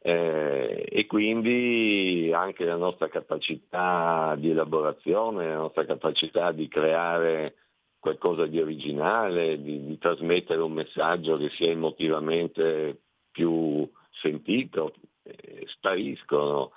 [0.06, 7.56] Eh, e quindi anche la nostra capacità di elaborazione, la nostra capacità di creare
[8.00, 13.00] qualcosa di originale, di, di trasmettere un messaggio che sia emotivamente
[13.32, 14.94] più sentito,
[15.24, 16.72] eh, spariscono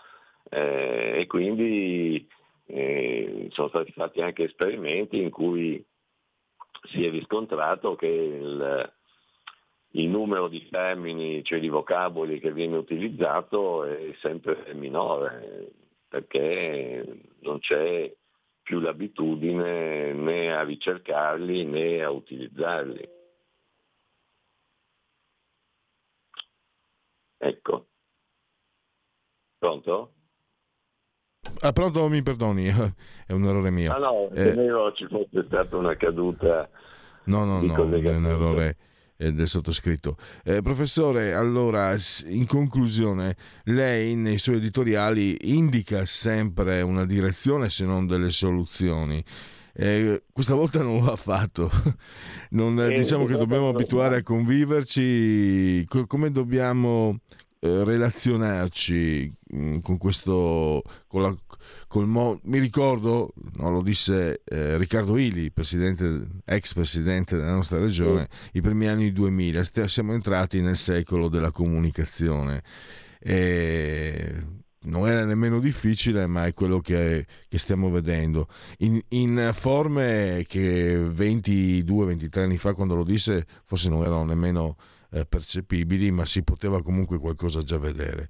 [0.50, 2.26] eh, e quindi
[2.66, 5.84] eh, sono stati fatti anche esperimenti in cui
[6.84, 8.92] si è riscontrato che il,
[9.90, 15.72] il numero di termini, cioè di vocaboli che viene utilizzato è sempre minore
[16.08, 17.04] perché
[17.40, 18.14] non c'è
[18.62, 23.08] più l'abitudine né a ricercarli né a utilizzarli.
[27.38, 27.86] Ecco.
[29.58, 30.12] Pronto?
[31.60, 32.66] Ah, pronto, mi perdoni,
[33.26, 33.92] è un errore mio.
[33.92, 34.54] Ah no, eh,
[34.94, 36.68] ci fosse stata una caduta.
[37.24, 38.76] No, no, no, è un errore
[39.16, 40.16] del sottoscritto.
[40.44, 41.94] Eh, professore, allora,
[42.26, 49.24] in conclusione, lei nei suoi editoriali indica sempre una direzione se non delle soluzioni.
[49.78, 51.70] Eh, questa volta non lo ha fatto.
[52.48, 55.84] Non, eh, diciamo che dobbiamo abituare a conviverci.
[55.88, 57.45] Co- come dobbiamo eh,
[57.84, 61.36] relazionarci mm, con questo con la,
[61.86, 67.78] col mo- mi ricordo no, lo disse eh, Riccardo Ili presidente, ex presidente della nostra
[67.78, 72.62] regione i primi anni 2000 siamo entrati nel secolo della comunicazione
[73.18, 74.44] e
[74.86, 78.48] non era nemmeno difficile, ma è quello che, che stiamo vedendo.
[78.78, 84.76] In, in, forme che 22-23 anni fa, quando lo disse, forse non erano nemmeno
[85.16, 88.28] eh, percepibili, ma si poteva comunque qualcosa già vedere.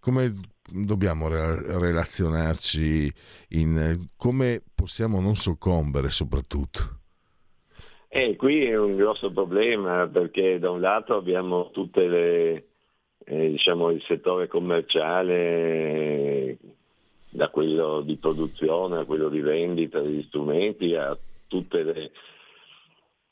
[0.00, 0.32] Come
[0.70, 3.12] dobbiamo re- relazionarci,
[3.50, 6.96] in, come possiamo non soccombere soprattutto?
[8.08, 12.68] Eh, qui è un grosso problema perché da un lato abbiamo tutte le,
[13.24, 16.56] eh, diciamo, il settore commerciale,
[17.30, 21.16] da quello di produzione a quello di vendita degli strumenti, a
[21.46, 22.10] tutte le,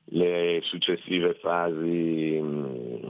[0.06, 3.06] le successive fasi, mm,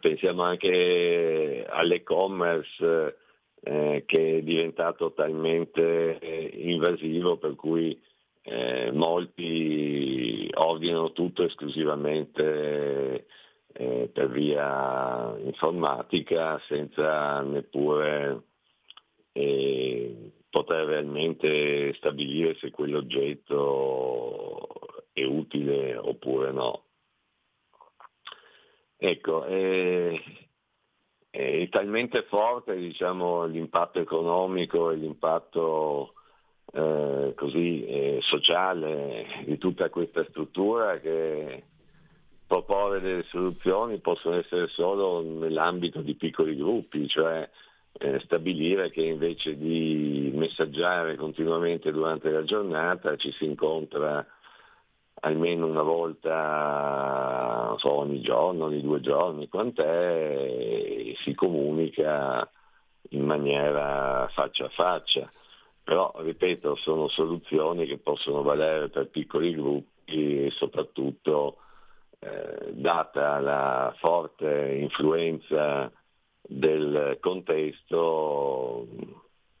[0.00, 3.16] pensiamo anche all'e-commerce
[3.60, 8.00] eh, che è diventato talmente eh, invasivo per cui
[8.42, 13.26] eh, molti ordinano tutto esclusivamente
[13.72, 18.42] eh, per via informatica senza neppure
[19.32, 24.66] eh, poter realmente stabilire se quell'oggetto
[25.20, 26.84] è utile oppure no.
[28.96, 30.20] Ecco, è,
[31.30, 36.14] è talmente forte diciamo, l'impatto economico e l'impatto
[36.72, 41.62] eh, così, eh, sociale di tutta questa struttura che
[42.46, 47.48] proporre delle soluzioni possono essere solo nell'ambito di piccoli gruppi, cioè
[47.92, 54.26] eh, stabilire che invece di messaggiare continuamente durante la giornata ci si incontra
[55.20, 62.48] almeno una volta so, ogni giorno, ogni due giorni, quant'è, si comunica
[63.10, 65.30] in maniera faccia a faccia.
[65.82, 71.56] Però, ripeto, sono soluzioni che possono valere per piccoli gruppi soprattutto
[72.18, 75.90] eh, data la forte influenza
[76.42, 78.86] del contesto,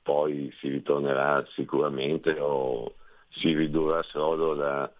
[0.02, 2.94] poi si ritornerà sicuramente o
[3.28, 4.90] si ridurrà solo la,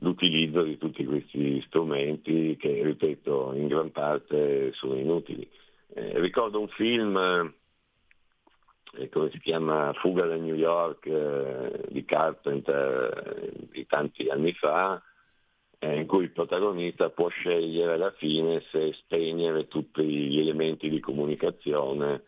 [0.00, 5.48] l'utilizzo di tutti questi strumenti che, ripeto, in gran parte sono inutili.
[5.92, 7.16] Eh, ricordo un film,
[8.98, 14.52] eh, come si chiama, Fuga da New York eh, di Carpenter eh, di tanti anni
[14.52, 15.02] fa,
[15.78, 21.00] eh, in cui il protagonista può scegliere alla fine se spegnere tutti gli elementi di
[21.00, 22.24] comunicazione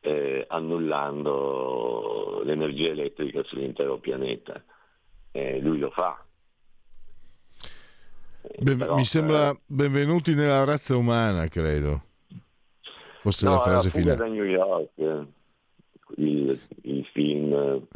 [0.00, 4.62] eh, annullando l'energia elettrica sull'intero pianeta.
[5.60, 6.22] lui lo fa,
[8.58, 12.02] Ben, Però, mi sembra eh, benvenuti nella razza umana, credo.
[13.20, 14.16] Fosse no, la frase finale.
[14.16, 14.90] da New York,
[16.16, 17.86] il, il, film.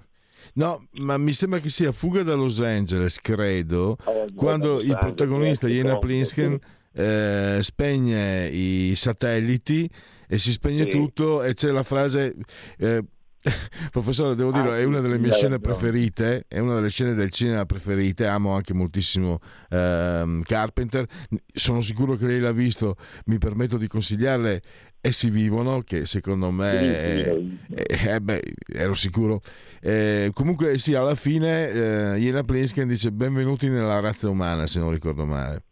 [0.55, 5.67] No, ma mi sembra che sia Fuga da Los Angeles, credo, eh, quando il protagonista
[5.67, 6.59] Jena Plinsken
[6.93, 9.89] eh, spegne i satelliti
[10.29, 10.91] e si spegne sì.
[10.91, 12.35] tutto e c'è la frase
[12.79, 13.05] eh,
[13.91, 17.31] Professore, devo dire, ah, è una delle mie scene preferite, è una delle scene del
[17.31, 19.39] cinema preferite, amo anche moltissimo
[19.71, 21.07] uh, Carpenter,
[21.53, 24.63] sono sicuro che lei l'ha visto, mi permetto di consigliarle
[25.07, 27.37] Essi vivono, che secondo me, è,
[27.69, 29.41] è, beh, ero sicuro.
[29.81, 34.91] Eh, comunque sì, alla fine eh, Jena Plinsken dice benvenuti nella razza umana, se non
[34.91, 35.63] ricordo male.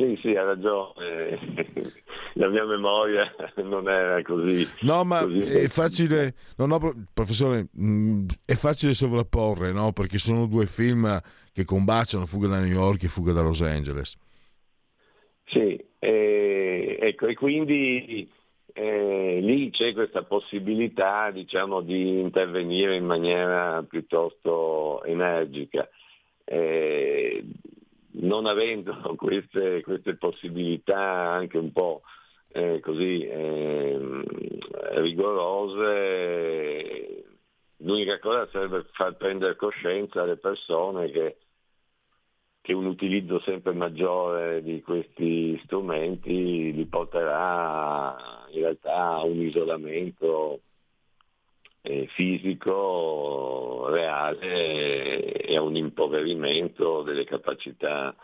[0.00, 1.38] Sì, sì, ha ragione.
[2.34, 4.66] La mia memoria non era così.
[4.80, 6.34] No, ma così è facile.
[6.56, 9.92] No, no, professore, mm, è facile sovrapporre, no?
[9.92, 11.20] Perché sono due film
[11.52, 14.16] che combaciano, Fuga da New York e Fuga da Los Angeles.
[15.44, 18.30] Sì, eh, ecco, e quindi
[18.72, 25.86] eh, lì c'è questa possibilità, diciamo, di intervenire in maniera piuttosto energica.
[26.44, 27.44] Eh,
[28.12, 32.02] non avendo queste, queste possibilità anche un po'
[32.52, 33.98] eh, così eh,
[34.94, 36.10] rigorose,
[37.78, 41.36] l'unica cosa sarebbe far prendere coscienza alle persone che,
[42.60, 48.16] che un utilizzo sempre maggiore di questi strumenti li porterà
[48.50, 50.62] in realtà a un isolamento
[51.82, 58.14] fisico reale e a un impoverimento delle capacità,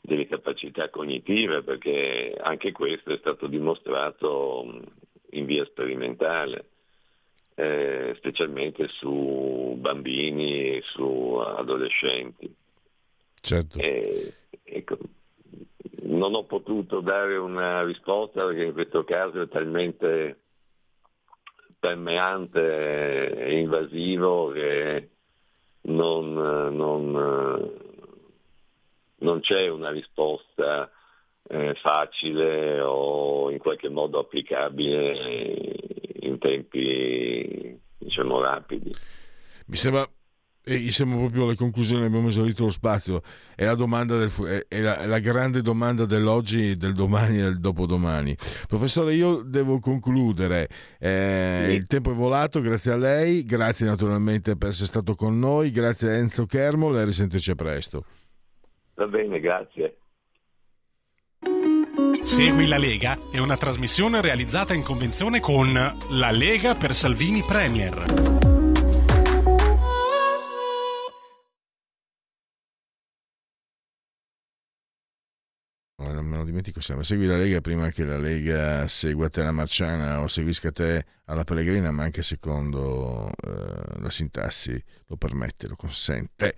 [0.00, 4.80] delle capacità cognitive, perché anche questo è stato dimostrato
[5.30, 6.68] in via sperimentale.
[7.56, 12.52] Eh, specialmente su bambini e su adolescenti.
[13.40, 13.78] Certo.
[13.78, 14.32] Eh,
[14.64, 14.98] ecco,
[16.02, 20.43] non ho potuto dare una risposta perché in questo caso è talmente
[21.84, 25.10] permeante e invasivo che
[25.82, 27.70] non, non,
[29.16, 30.90] non c'è una risposta
[31.46, 35.74] eh, facile o in qualche modo applicabile
[36.20, 38.94] in tempi diciamo rapidi.
[39.66, 40.08] Mi sembra
[40.64, 43.20] e siamo proprio alle conclusioni, abbiamo esaurito lo spazio.
[43.54, 44.30] È la, del,
[44.66, 48.34] è la, è la grande domanda dell'oggi, del domani e del dopodomani.
[48.66, 50.68] Professore, io devo concludere.
[50.98, 51.74] Eh, sì.
[51.74, 56.08] Il tempo è volato, grazie a lei, grazie naturalmente per essere stato con noi, grazie
[56.08, 58.04] a Enzo Kermol e risentirci a presto.
[58.94, 59.98] Va bene, grazie.
[62.22, 68.43] Segui la Lega è una trasmissione realizzata in convenzione con La Lega per Salvini Premier.
[76.24, 77.04] Me lo dimentico sempre.
[77.04, 81.44] Segui la Lega prima che la Lega segua te la Marciana o seguisca te alla
[81.44, 86.54] Pellegrina, ma anche secondo eh, la sintassi lo permette, lo consente.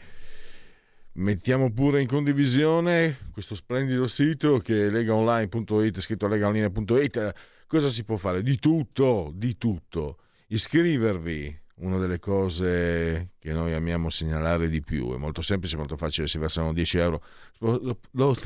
[1.15, 7.33] Mettiamo pure in condivisione questo splendido sito che è legaonline.it, scritto legaonline.it.
[7.67, 8.43] Cosa si può fare?
[8.43, 10.19] Di tutto, di tutto.
[10.49, 15.13] Iscrivervi, una delle cose che noi amiamo segnalare di più.
[15.15, 17.23] È molto semplice, molto facile, si versano 10 euro.
[17.59, 18.37] Lo, lo, lo,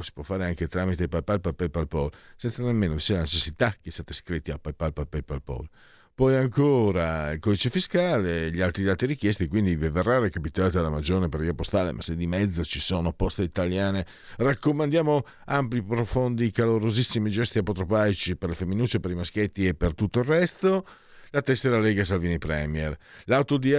[0.00, 3.90] lo si può fare anche tramite PayPal PayPal Poll, senza nemmeno sia la necessità che
[3.90, 5.68] siate iscritti a PayPal PayPal Poll.
[6.12, 11.30] Poi ancora il codice fiscale, gli altri dati richiesti, quindi vi verrà recapitolata la magione
[11.30, 14.04] per via postale, ma se di mezzo ci sono poste italiane,
[14.36, 20.18] raccomandiamo ampi, profondi, calorosissimi gesti apotropaici per le femminucce, per i maschietti e per tutto
[20.18, 20.86] il resto.
[21.30, 22.94] La tessera Lega Salvini Premier.
[23.24, 23.72] L'auto di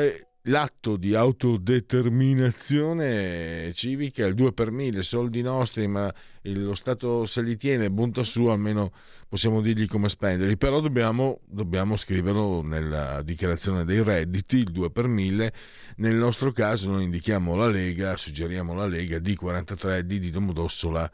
[0.45, 6.11] l'atto di autodeterminazione civica, il 2 per 1000, soldi nostri, ma
[6.43, 8.91] lo Stato se li tiene, bunta su, almeno
[9.27, 15.05] possiamo dirgli come spenderli, però dobbiamo, dobbiamo scriverlo nella dichiarazione dei redditi, il 2 per
[15.07, 15.53] 1000,
[15.97, 21.07] nel nostro caso noi indichiamo la Lega, suggeriamo la Lega D43, D di Domodossola,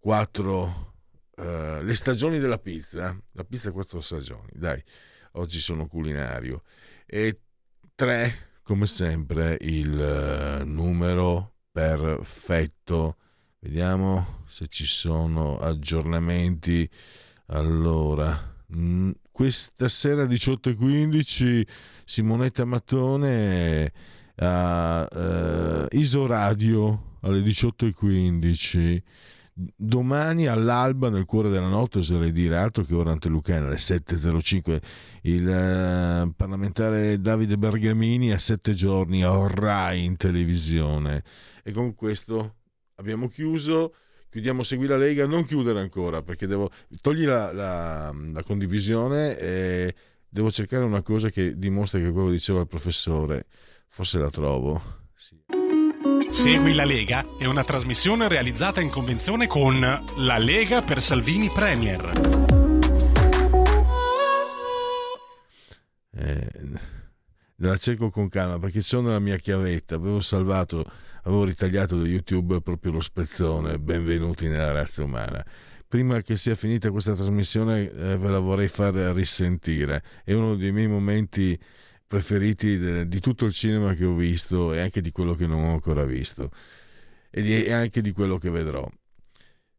[0.00, 0.94] 4,
[1.36, 4.82] eh, le stagioni della pizza, la pizza 4 stagioni, dai,
[5.32, 6.62] oggi sono culinario,
[7.06, 7.38] e
[7.94, 13.16] 3 come sempre il eh, numero perfetto.
[13.58, 16.88] Vediamo se ci sono aggiornamenti.
[17.46, 21.66] Allora, mm, questa sera 18.15
[22.04, 23.92] Simonetta Mattone
[24.36, 29.02] a uh, Isoradio alle 18.15
[29.54, 34.80] domani all'alba nel cuore della notte oserei dire altro che ora ante Lucena alle 7.05
[35.22, 41.22] il eh, parlamentare Davide Bergamini a sette giorni a Rai in televisione.
[41.62, 42.56] E con questo
[42.96, 43.94] abbiamo chiuso.
[44.30, 45.26] Chiudiamo Segui la Lega.
[45.26, 46.70] Non chiudere ancora perché devo
[47.02, 49.94] togli la, la, la condivisione e
[50.26, 53.46] devo cercare una cosa che dimostra che quello diceva il professore
[53.88, 54.80] forse la trovo.
[55.14, 55.61] Sì.
[56.32, 62.10] Segui la Lega è una trasmissione realizzata in convenzione con La Lega per Salvini Premier.
[66.10, 66.48] Eh,
[67.56, 69.96] la cerco con calma perché sono nella mia chiavetta.
[69.96, 70.82] Avevo salvato,
[71.24, 73.78] avevo ritagliato da YouTube proprio lo spezzone.
[73.78, 75.44] Benvenuti nella razza umana
[75.92, 80.02] prima che sia finita questa trasmissione eh, ve la vorrei far risentire.
[80.24, 81.60] È uno dei miei momenti
[82.12, 85.64] preferiti de, di tutto il cinema che ho visto e anche di quello che non
[85.64, 86.50] ho ancora visto
[87.30, 88.86] e, di, e anche di quello che vedrò.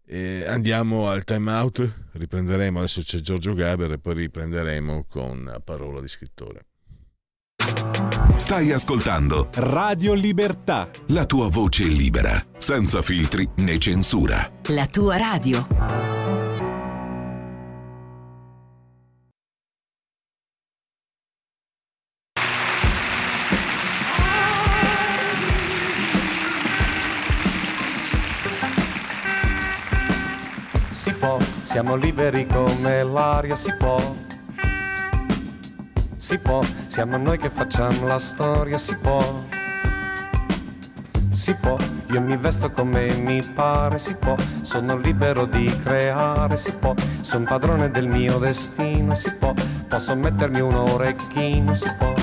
[0.04, 6.02] E andiamo al time out, riprenderemo, adesso c'è Giorgio Gaber e poi riprenderemo con parola
[6.02, 6.66] di scrittore.
[8.38, 10.90] Stai ascoltando Radio Libertà.
[11.10, 14.50] La tua voce libera, senza filtri né censura.
[14.70, 16.23] La tua radio.
[31.04, 34.00] Si può, siamo liberi come l'aria, si può.
[36.16, 39.22] Si può, siamo noi che facciamo la storia, si può.
[41.30, 41.76] Si può,
[42.10, 47.44] io mi vesto come mi pare, si può, sono libero di creare, si può, sono
[47.44, 49.54] padrone del mio destino, si può,
[49.90, 52.14] posso mettermi un orecchino, si può.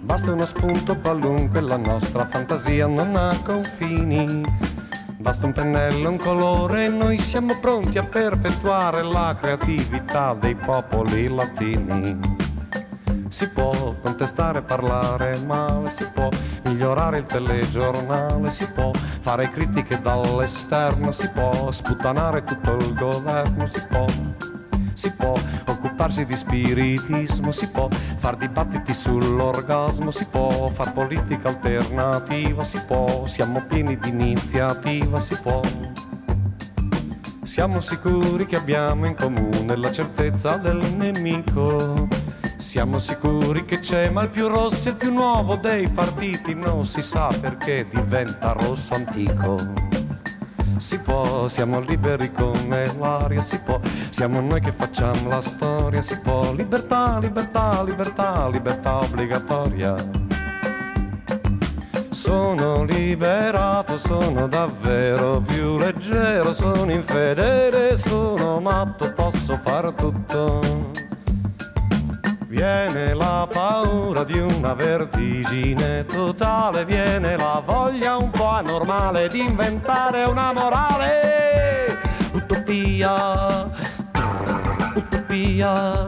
[0.00, 4.42] Basta uno spunto qualunque, la nostra fantasia non ha confini
[5.20, 11.28] Basta un pennello, un colore e noi siamo pronti a perpetuare la creatività dei popoli
[11.28, 12.36] latini.
[13.28, 16.28] Si può contestare, parlare male, si può
[16.64, 23.84] migliorare il telegiornale, si può fare critiche dall'esterno, si può sputtanare tutto il governo, si
[23.88, 24.06] può
[24.98, 25.32] si può
[25.66, 33.24] occuparsi di spiritismo, si può far dibattiti sull'orgasmo, si può far politica alternativa, si può,
[33.28, 35.60] siamo pieni di iniziativa, si può.
[37.44, 42.08] Siamo sicuri che abbiamo in comune la certezza del nemico.
[42.56, 46.84] Siamo sicuri che c'è, ma il più rosso e il più nuovo dei partiti non
[46.84, 49.87] si sa perché diventa rosso antico
[50.78, 56.18] si può, siamo liberi come l'aria, si può, siamo noi che facciamo la storia, si
[56.20, 59.94] può, libertà, libertà, libertà, libertà obbligatoria.
[62.10, 71.07] Sono liberato, sono davvero più leggero, sono infedele, sono matto, posso far tutto.
[72.48, 80.24] Viene la paura di una vertigine totale, viene la voglia un po' anormale di inventare
[80.24, 81.98] una morale.
[82.32, 83.70] Utopia,
[84.94, 86.06] utopia,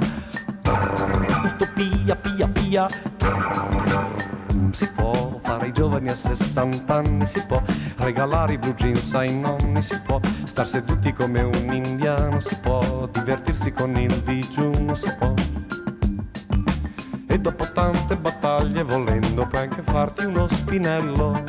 [1.44, 2.88] utopia, pia, pia.
[4.72, 7.60] Si può fare i giovani a 60 anni, si può
[7.98, 13.06] regalare i blue jeans ai nonni, si può star seduti come un indiano, si può
[13.12, 15.34] divertirsi con il digiuno, si può
[17.30, 21.44] e dopo tante battaglie volendo puoi anche farti uno spinello.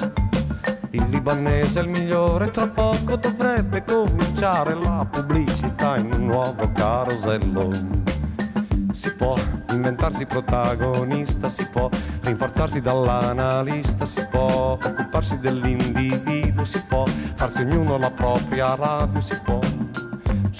[0.91, 7.71] Il libanese è il migliore, tra poco dovrebbe cominciare la pubblicità in un nuovo carosello.
[8.91, 9.36] Si può
[9.71, 11.89] inventarsi protagonista, si può
[12.21, 17.05] rinforzarsi dall'analista, si può occuparsi dell'individuo, si può
[17.36, 19.59] farsi ognuno la propria radio, si può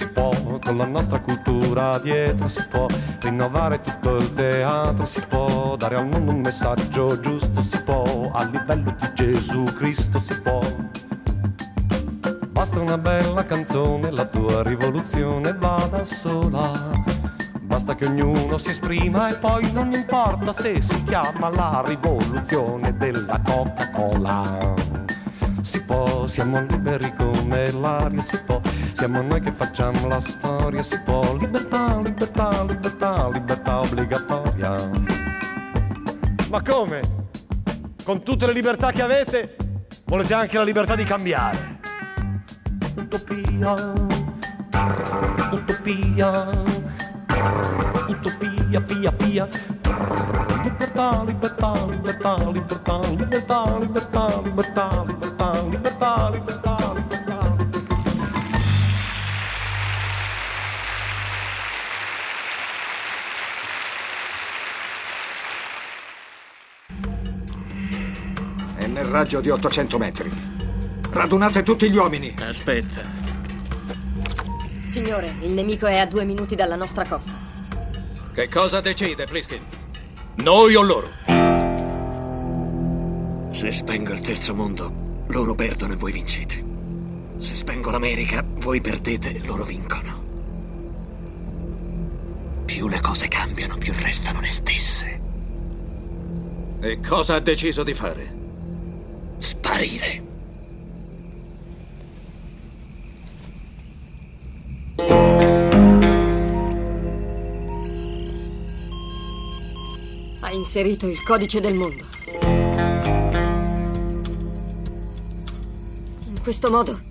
[0.02, 0.32] si può,
[0.64, 2.88] con la nostra cultura dietro si può
[3.20, 8.44] rinnovare tutto il teatro, si può dare al mondo un messaggio giusto, si può, a
[8.46, 10.60] livello di Gesù Cristo si può.
[12.48, 16.72] Basta una bella canzone, la tua rivoluzione va da sola.
[17.62, 23.40] Basta che ognuno si esprima e poi non importa se si chiama la rivoluzione della
[23.46, 25.01] Coca-Cola
[25.62, 28.60] si può, siamo liberi come l'aria, si può,
[28.94, 34.90] siamo noi che facciamo la storia, si può, libertà, libertà, libertà, libertà obbligatoria.
[36.50, 37.02] Ma come?
[38.04, 39.56] Con tutte le libertà che avete,
[40.06, 41.80] volete anche la libertà di cambiare?
[42.96, 43.94] Utopia,
[45.52, 46.50] utopia,
[48.08, 49.48] utopia, pia, pia.
[50.64, 56.80] Libertà, libertà, libertà, libertà, libertà, libertà, libertà, libertà, libertà, libertà.
[68.76, 70.32] È nel raggio di 800 metri.
[71.12, 72.36] Radunate tutti gli uomini.
[72.40, 73.21] Aspetta.
[74.92, 77.32] Signore, il nemico è a due minuti dalla nostra costa.
[78.34, 79.62] Che cosa decide, Pliskin?
[80.44, 81.08] Noi o loro?
[83.52, 86.62] Se spengo il terzo mondo, loro perdono e voi vincete.
[87.38, 90.24] Se spengo l'America, voi perdete e loro vincono.
[92.66, 95.22] Più le cose cambiano, più restano le stesse.
[96.82, 98.36] E cosa ha deciso di fare?
[99.38, 100.31] Sparire.
[110.62, 112.06] Inserito il codice del mondo.
[116.28, 117.02] In questo modo.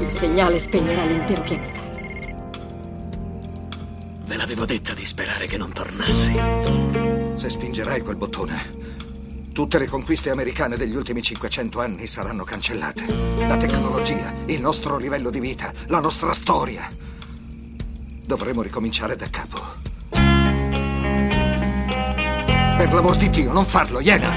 [0.00, 1.80] Il segnale spegnerà l'intero pianeta.
[4.24, 6.32] Ve l'avevo detta di sperare che non tornassi.
[7.36, 8.78] Se spingerai quel bottone,
[9.52, 13.04] tutte le conquiste americane degli ultimi 500 anni saranno cancellate.
[13.46, 17.09] La tecnologia, il nostro livello di vita, la nostra storia.
[18.24, 19.58] Dovremo ricominciare da capo.
[22.80, 24.30] Per l'amor di Dio, non farlo, Iena!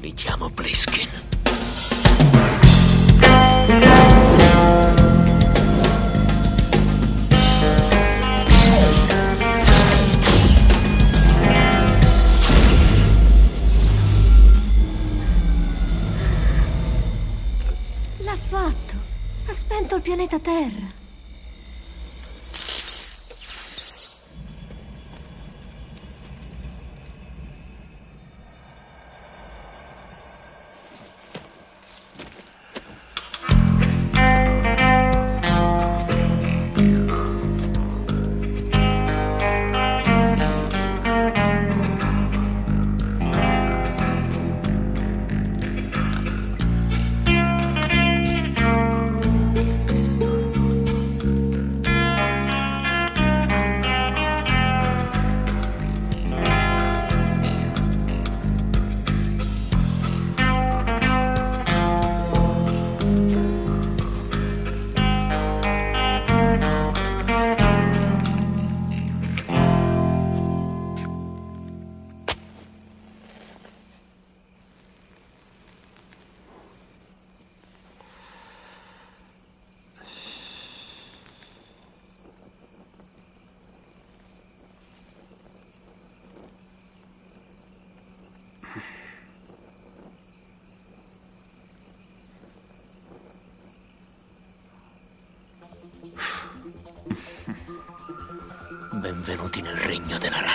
[0.00, 1.31] Mi chiamo Briskin.
[20.22, 21.01] Pianeta Terra.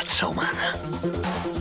[0.07, 1.59] Razza umana.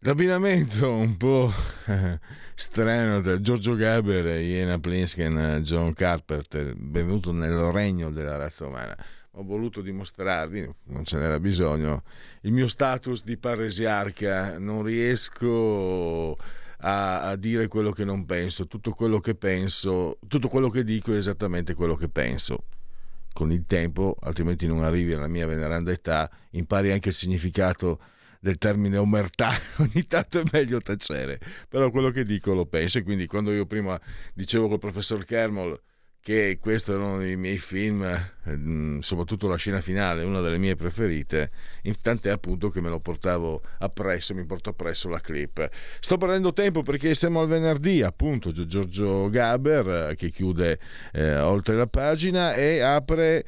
[0.00, 1.52] L'abbinamento un po'
[2.56, 8.66] strano tra Giorgio Gaber e Iena Plinsken, eh, John Carpenter, benvenuto nel regno della razza
[8.66, 8.96] umana.
[9.32, 12.02] Ho voluto dimostrarvi, non ce n'era bisogno,
[12.40, 16.36] il mio status di paresiarca, non riesco
[16.78, 21.12] a, a, dire quello che non penso, tutto quello che penso, tutto quello che dico
[21.12, 22.64] è esattamente quello che penso.
[23.36, 28.00] Con il tempo, altrimenti non arrivi alla mia veneranda età, impari anche il significato
[28.40, 33.02] del termine omertà, ogni tanto è meglio tacere, però quello che dico lo penso e
[33.02, 34.00] quindi quando io prima
[34.32, 35.78] dicevo col professor Kermol
[36.26, 41.52] che questo erano i miei film, eh, soprattutto la scena finale, una delle mie preferite,
[42.02, 45.70] tant'è appunto che me lo portavo appresso, mi porto appresso la clip.
[46.00, 50.80] Sto perdendo tempo perché siamo al venerdì, appunto, Giorgio Gaber che chiude
[51.12, 53.44] eh, oltre la pagina e apre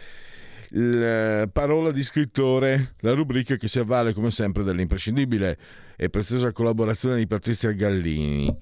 [0.69, 5.59] la parola di scrittore, la rubrica che si avvale come sempre dell'imprescindibile
[6.01, 8.57] e preziosa collaborazione di Patrizia Gallini.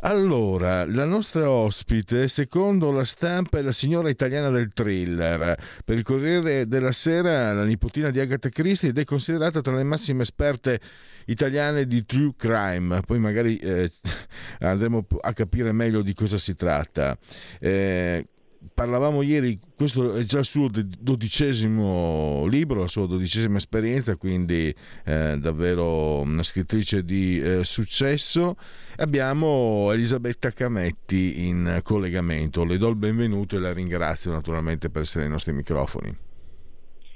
[0.00, 5.56] Allora, la nostra ospite, secondo la stampa, è la signora italiana del thriller.
[5.84, 9.84] Per il Corriere della Sera, la nipotina di Agatha Christie ed è considerata tra le
[9.84, 10.80] massime esperte
[11.26, 13.00] italiane di true crime.
[13.00, 13.90] Poi magari eh,
[14.60, 17.16] andremo a capire meglio di cosa si tratta.
[17.58, 18.26] Eh,
[18.74, 25.36] parlavamo ieri, questo è già il suo dodicesimo libro, la sua dodicesima esperienza, quindi eh,
[25.38, 28.56] davvero una scrittrice di eh, successo.
[28.96, 35.24] Abbiamo Elisabetta Cametti in collegamento, le do il benvenuto e la ringrazio naturalmente per essere
[35.24, 36.30] ai nostri microfoni.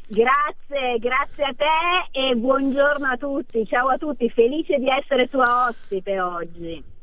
[0.08, 5.68] Grazie, grazie a te e buongiorno a tutti, ciao a tutti, felice di essere tua
[5.68, 6.94] ospite oggi.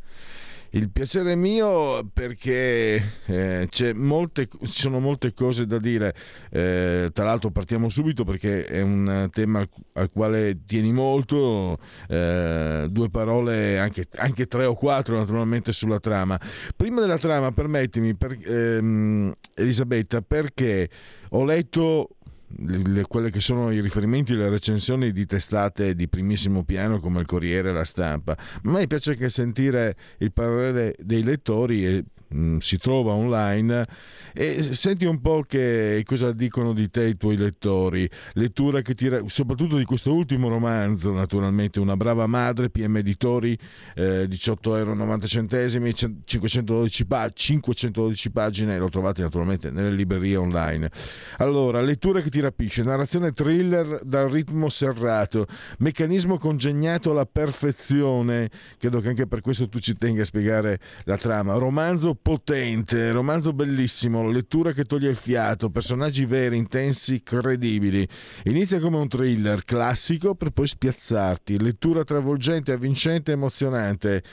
[0.75, 6.15] Il piacere mio perché eh, molte, ci sono molte cose da dire,
[6.49, 11.77] eh, tra l'altro partiamo subito perché è un tema al, al quale tieni molto,
[12.09, 16.39] eh, due parole, anche, anche, tre o quattro naturalmente sulla trama.
[16.75, 20.89] Prima della trama permettimi, per, ehm, Elisabetta, perché
[21.29, 22.15] ho letto
[22.57, 27.25] le, quelle che sono i riferimenti, le recensioni di testate di primissimo piano come il
[27.25, 28.33] Corriere e la Stampa.
[28.33, 33.87] A me piace anche sentire il parere dei lettori e Mm, si trova online.
[34.35, 39.07] E senti un po' che cosa dicono di te i tuoi lettori, lettura che ti,
[39.27, 43.57] soprattutto di questo ultimo romanzo, naturalmente, Una brava madre, PM Editori,
[43.95, 50.89] eh, 18,90 euro, 512, pa- 512 pagine, lo trovate naturalmente nelle librerie online.
[51.37, 55.45] Allora, lettura che ti rapisce, narrazione thriller dal ritmo serrato,
[55.79, 61.17] meccanismo congegnato alla perfezione, credo che anche per questo tu ci tenga a spiegare la
[61.17, 68.07] trama, romanzo potente, romanzo bellissimo, lettura che toglie il fiato, personaggi veri, intensi, credibili.
[68.45, 74.23] Inizia come un thriller classico per poi spiazzarti, lettura travolgente, avvincente, emozionante.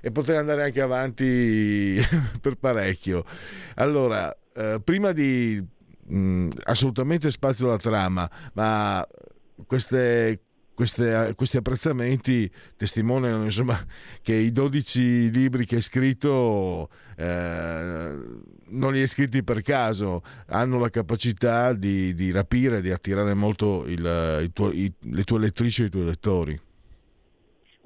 [0.00, 2.00] E potrei andare anche avanti
[2.40, 3.24] per parecchio.
[3.74, 5.62] Allora, eh, prima di
[6.06, 9.06] mh, mm, assolutamente spazio alla trama, ma
[9.66, 10.45] queste,
[10.76, 13.82] queste, questi apprezzamenti testimoniano insomma,
[14.20, 18.14] che i 12 libri che hai scritto eh,
[18.68, 23.86] non li hai scritti per caso, hanno la capacità di, di rapire, di attirare molto
[23.86, 26.60] il, il tuo, i, le tue lettrici e i tuoi lettori.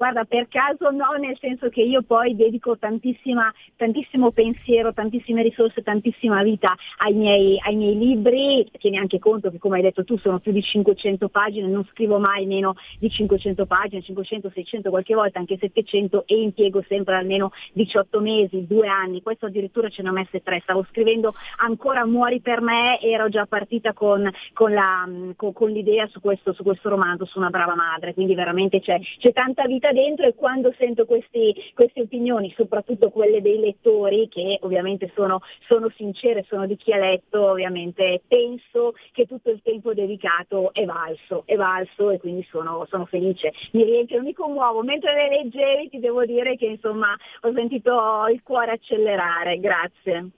[0.01, 6.43] Guarda, per caso no, nel senso che io poi dedico tantissimo pensiero, tantissime risorse, tantissima
[6.43, 6.75] vita
[7.05, 8.67] ai miei, ai miei, libri.
[8.79, 12.19] Tieni anche conto che, come hai detto tu, sono più di 500 pagine, non scrivo
[12.19, 17.53] mai meno di 500 pagine, 500, 600, qualche volta anche 700 e impiego sempre almeno
[17.75, 19.21] 18 mesi, due anni.
[19.21, 20.61] Questo addirittura ce ne ho messe tre.
[20.63, 26.07] Stavo scrivendo ancora Muori per me, ero già partita con, con, la, con, con l'idea
[26.07, 29.89] su questo, su questo, romanzo, su una brava madre, quindi veramente c'è, c'è tanta vita
[29.93, 35.91] dentro e quando sento questi, queste opinioni, soprattutto quelle dei lettori, che ovviamente sono, sono
[35.97, 41.43] sincere, sono di chi ha letto, ovviamente penso che tutto il tempo dedicato è valso,
[41.47, 43.53] è valso e quindi sono, sono felice.
[43.73, 44.83] Mi riempio, mi commuovo.
[44.83, 50.31] Mentre le leggevi ti devo dire che insomma ho sentito il cuore accelerare, grazie.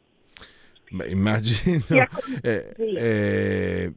[0.90, 1.80] Beh, immagino.
[2.42, 3.92] Eh, eh,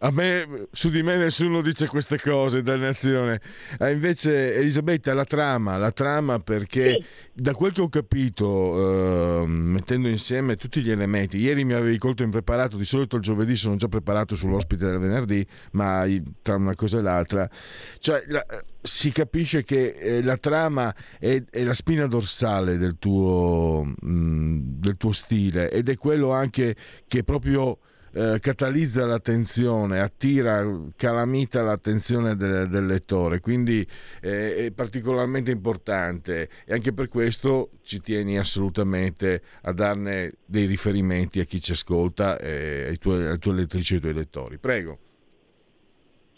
[0.00, 3.40] a me, su di me nessuno dice queste cose, dannazione.
[3.78, 7.04] Eh, invece Elisabetta, la trama, la trama perché sì.
[7.32, 12.22] da quel che ho capito, eh, mettendo insieme tutti gli elementi, ieri mi avevi colto
[12.22, 16.06] impreparato, di solito il giovedì sono già preparato sull'ospite del venerdì, ma
[16.42, 17.50] tra una cosa e l'altra,
[17.98, 18.44] cioè la,
[18.80, 24.58] si capisce che eh, la trama è, è, la spina dorsale del tuo, mh, mm,
[24.78, 26.76] del tuo stile ed è quello anche
[27.08, 27.78] che proprio
[28.12, 30.64] eh, catalizza l'attenzione, attira,
[30.96, 33.86] calamita l'attenzione del, del lettore, quindi
[34.20, 41.40] eh, è particolarmente importante e anche per questo ci tieni assolutamente a darne dei riferimenti
[41.40, 44.58] a chi ci ascolta, eh, ai tuoi, alle tue lettrici e ai tuoi lettori.
[44.58, 44.98] Prego.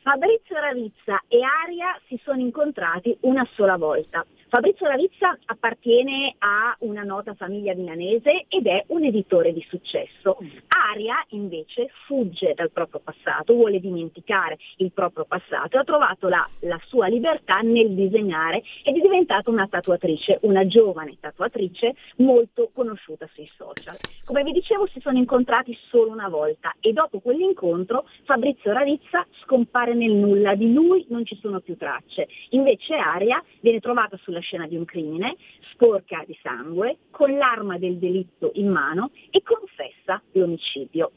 [0.03, 4.25] Fabrizio Ravizza e Aria si sono incontrati una sola volta.
[4.51, 10.39] Fabrizio Ravizza appartiene a una nota famiglia milanese ed è un editore di successo.
[10.91, 16.45] Aria invece fugge dal proprio passato, vuole dimenticare il proprio passato e ha trovato la,
[16.63, 23.29] la sua libertà nel disegnare ed è diventata una tatuatrice, una giovane tatuatrice molto conosciuta
[23.33, 23.97] sui social.
[24.25, 29.95] Come vi dicevo si sono incontrati solo una volta e dopo quell'incontro Fabrizio Ravizza scompare
[29.95, 32.27] nel nulla, di lui non ci sono più tracce.
[32.49, 35.37] Invece Aria viene trovata sulla sulla scena di un crimine,
[35.73, 41.13] sporca di sangue, con l'arma del delitto in mano e confessa l'omicidio.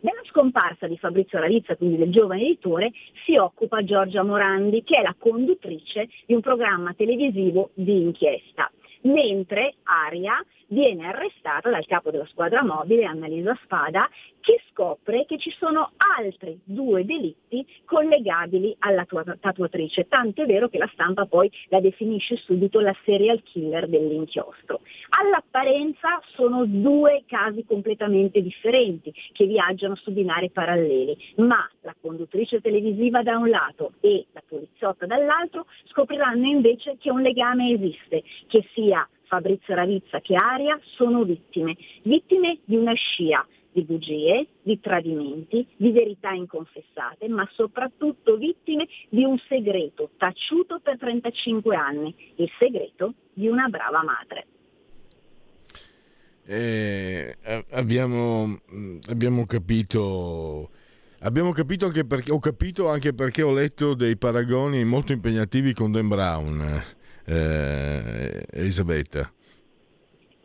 [0.00, 2.92] Della scomparsa di Fabrizio Ravizza, quindi del giovane editore,
[3.24, 8.70] si occupa Giorgia Morandi, che è la conduttrice di un programma televisivo di inchiesta
[9.04, 14.08] mentre Aria viene arrestata dal capo della squadra mobile, Annalisa Spada,
[14.40, 20.68] che scopre che ci sono altri due delitti collegabili alla tua tatuatrice, tanto è vero
[20.68, 24.80] che la stampa poi la definisce subito la serial killer dell'inchiostro.
[25.20, 33.22] All'apparenza sono due casi completamente differenti che viaggiano su binari paralleli, ma la conduttrice televisiva
[33.22, 38.93] da un lato e la poliziotta dall'altro scopriranno invece che un legame esiste, che sia
[39.26, 45.90] Fabrizio Ravizza che Aria sono vittime, vittime di una scia di bugie, di tradimenti, di
[45.90, 53.48] verità inconfessate, ma soprattutto vittime di un segreto taciuto per 35 anni, il segreto di
[53.48, 54.46] una brava madre.
[56.46, 57.36] Eh,
[57.70, 58.60] abbiamo,
[59.08, 60.70] abbiamo, capito.
[61.20, 65.90] Abbiamo capito anche perché ho capito anche perché ho letto dei paragoni molto impegnativi con
[65.90, 66.82] Dan Brown,
[67.26, 69.32] eh, Elisabetta.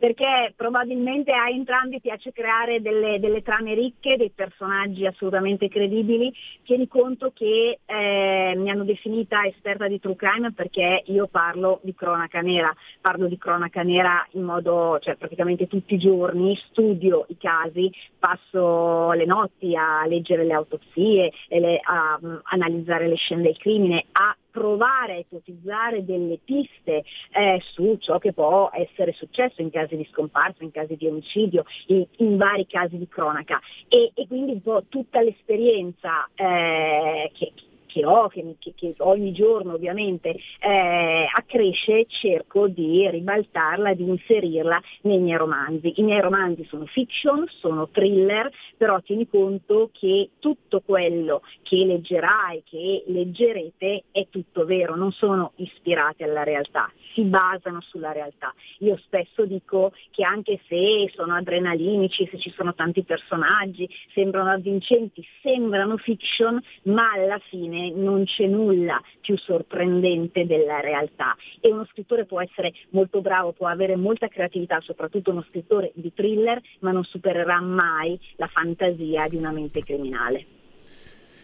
[0.00, 6.32] perché probabilmente a entrambi piace creare delle, delle, trame ricche, dei personaggi assolutamente credibili.
[6.64, 11.94] Tieni conto che eh, mi hanno definita esperta di true crime perché io parlo di
[11.94, 17.36] cronaca nera, parlo di cronaca nera in modo, cioè praticamente tutti i giorni, studio i
[17.36, 23.58] casi, passo le notti a leggere le autopsie, le, a, a analizzare le scene del
[23.58, 29.70] crimine, a provare a ipotizzare delle piste eh, su ciò che può essere successo in
[29.70, 33.60] casi di scomparsa, in casi di omicidio, in, in vari casi di cronaca.
[33.88, 37.52] E, e, quindi tutta l'esperienza eh, che,
[37.90, 44.80] che ho, che, che, che, ogni giorno ovviamente eh, accresce, cerco di ribaltarla, di inserirla
[45.02, 45.92] nei miei romanzi.
[45.96, 52.62] I miei romanzi sono fiction, sono thriller, però tieni conto che tutto quello che leggerai,
[52.64, 58.54] che leggerete è tutto vero, non sono ispirati alla realtà, si basano sulla realtà.
[58.78, 65.26] Io spesso dico che anche se sono adrenalinici, se ci sono tanti personaggi, sembrano avvincenti,
[65.42, 71.34] sembrano fiction, ma alla fine non c'è nulla più sorprendente della realtà.
[71.60, 76.12] E uno scrittore può essere molto bravo, può avere molta creatività, soprattutto uno scrittore di
[76.12, 80.46] thriller, ma non supererà mai la fantasia di una mente criminale.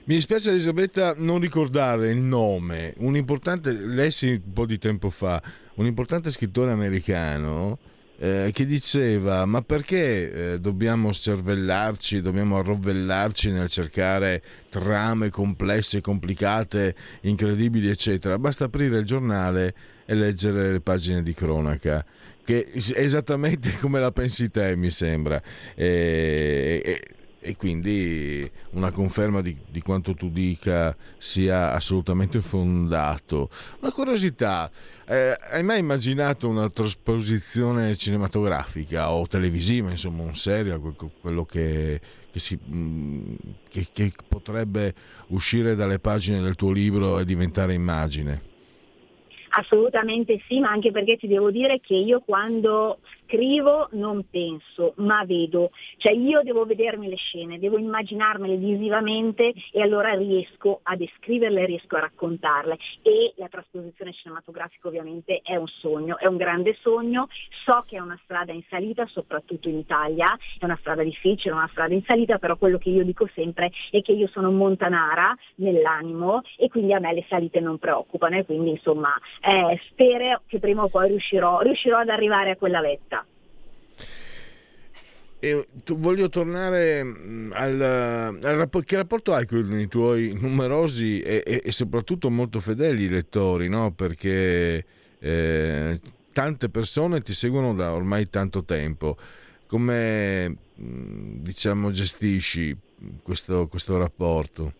[0.05, 5.43] Mi dispiace Elisabetta non ricordare il nome, un importante, lessi un po' di tempo fa,
[5.75, 7.79] un importante scrittore americano
[8.19, 16.95] eh, che diceva ma perché eh, dobbiamo cervellarci, dobbiamo arrovellarci nel cercare trame complesse, complicate,
[17.23, 22.05] incredibili eccetera, basta aprire il giornale e leggere le pagine di cronaca
[22.47, 25.43] che è esattamente come la pensi te mi sembra.
[25.75, 27.03] E, e,
[27.47, 33.51] e quindi una conferma di, di, quanto tu dica sia assolutamente fondato.
[33.79, 34.69] Una curiosità,
[35.07, 40.81] eh, hai mai immaginato una trasposizione cinematografica o televisiva, insomma un serial,
[41.21, 42.01] quello che,
[42.33, 43.35] che, si, mm,
[43.69, 44.93] che, che potrebbe
[45.29, 48.55] uscire dalle pagine del tuo libro e diventare immagine?
[49.51, 55.25] Assolutamente sì, ma anche perché ti devo dire che io quando scrivo non penso, ma
[55.25, 55.71] vedo.
[55.99, 61.97] Cioè io devo vedermi le scene, devo immaginarmele visivamente e allora riesco a descriverle, riesco
[61.97, 62.79] a raccontarle.
[63.03, 67.29] E la trasposizione cinematografica ovviamente è un sogno, è un grande sogno.
[67.65, 71.69] So che è una strada in salita, soprattutto in Italia, è una strada difficile, una
[71.71, 76.43] strada in salita, però quello che io dico sempre è che io sono montanara nell'animo
[76.57, 80.83] e quindi a me le salite non preoccupano e quindi insomma eh, spero che prima
[80.83, 83.16] o poi riuscirò, riuscirò ad arrivare a quella vetta.
[85.47, 91.41] E voglio tornare mm, al, al rapporto, che rapporto hai con i tuoi numerosi e,
[91.47, 93.93] e, e soprattutto molto fedeli lettori, no?
[93.93, 94.85] perché
[95.21, 96.01] eh,
[96.33, 99.17] tante persone ti seguono da ormai tanto tempo.
[99.69, 102.77] Come mm, diciamo, gestisci
[103.23, 104.73] questo, questo rapporto?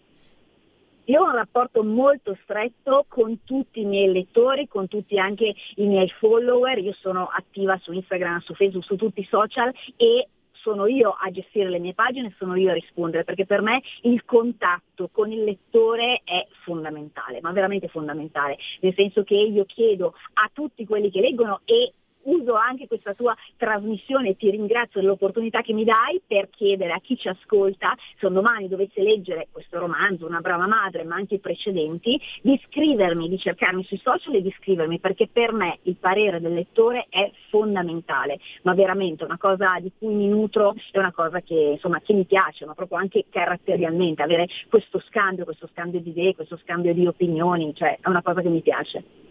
[1.05, 5.87] Io ho un rapporto molto stretto con tutti i miei lettori, con tutti anche i
[5.87, 10.27] miei follower, io sono attiva su Instagram, su Facebook, su tutti i social e
[10.67, 14.25] sono io a gestire le mie pagine, sono io a rispondere, perché per me il
[14.25, 20.51] contatto con il lettore è fondamentale, ma veramente fondamentale, nel senso che io chiedo a
[20.53, 21.93] tutti quelli che leggono e
[22.27, 27.01] uso anche questa tua trasmissione e ti ringrazio dell'opportunità che mi dai per chiedere a
[27.01, 31.39] chi ci ascolta, se domani dovesse leggere questo romanzo, Una brava madre, ma anche i
[31.39, 36.41] precedenti, di scrivermi, di cercarmi sui social e di scrivermi, perché per me il parere
[36.41, 41.41] del lettore è fondamentale, ma veramente una cosa di cui mi nutro, è una cosa
[41.41, 46.11] che, insomma, che mi piace, ma proprio anche caratterialmente, avere questo scambio, questo scambio di
[46.11, 49.26] idee, questo scambio di opinioni, cioè è una cosa che mi piace.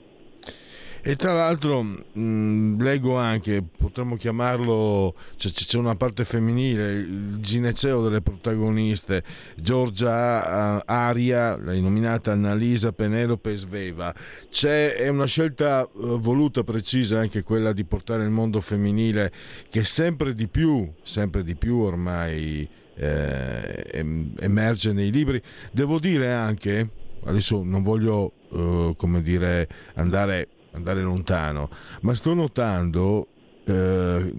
[1.08, 8.02] E tra l'altro mh, leggo anche, potremmo chiamarlo, cioè, c'è una parte femminile, il gineceo
[8.02, 9.24] delle protagoniste,
[9.56, 14.12] Giorgia Aria, l'hai nominata Annalisa Penelope Sveva.
[14.50, 19.32] C'è, è una scelta uh, voluta, precisa anche quella di portare il mondo femminile
[19.70, 24.04] che sempre di più, sempre di più ormai eh,
[24.40, 25.40] emerge nei libri.
[25.72, 26.90] Devo dire anche,
[27.26, 31.70] adesso non voglio uh, come dire andare andare lontano,
[32.02, 33.28] ma sto notando,
[33.66, 34.34] eh,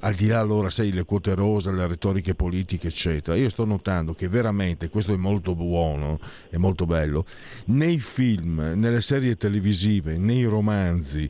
[0.00, 4.14] al di là allora, sai, le quote rosa, le retoriche politiche, eccetera, io sto notando
[4.14, 6.18] che veramente, questo è molto buono,
[6.50, 7.24] è molto bello,
[7.66, 11.28] nei film, nelle serie televisive, nei romanzi,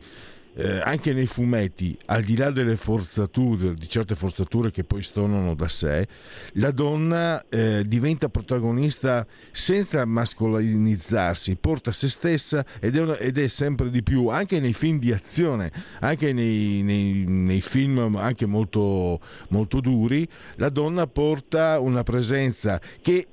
[0.58, 5.54] eh, anche nei fumetti, al di là delle forzature, di certe forzature che poi stonano
[5.54, 6.06] da sé,
[6.54, 13.46] la donna eh, diventa protagonista senza mascolinizzarsi, porta se stessa ed è, una, ed è,
[13.46, 19.20] sempre di più, anche nei film di azione, anche nei, nei, nei film anche molto,
[19.50, 23.28] molto duri, la donna porta una presenza che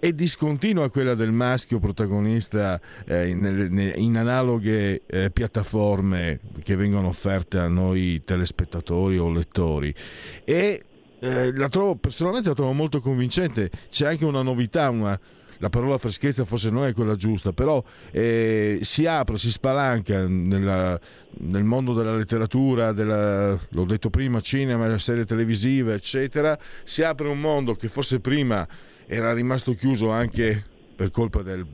[0.00, 7.58] è discontinua quella del maschio protagonista eh, in, in, analoghe eh, piattaforme che vengono offerte
[7.58, 9.94] a noi telespettatori o lettori.
[10.44, 10.84] E
[11.20, 13.70] eh, la trovo personalmente la trovo molto convincente.
[13.90, 15.20] C'è anche una novità una,
[15.58, 20.98] la parola freschezza forse non è quella giusta, però eh, si apre, si spalanca nella,
[21.40, 27.38] nel mondo della letteratura, della, l'ho detto prima, cinema, serie televisive, eccetera, si apre un
[27.38, 28.66] mondo che forse prima
[29.12, 30.64] era rimasto chiuso anche
[30.94, 31.66] per colpa del,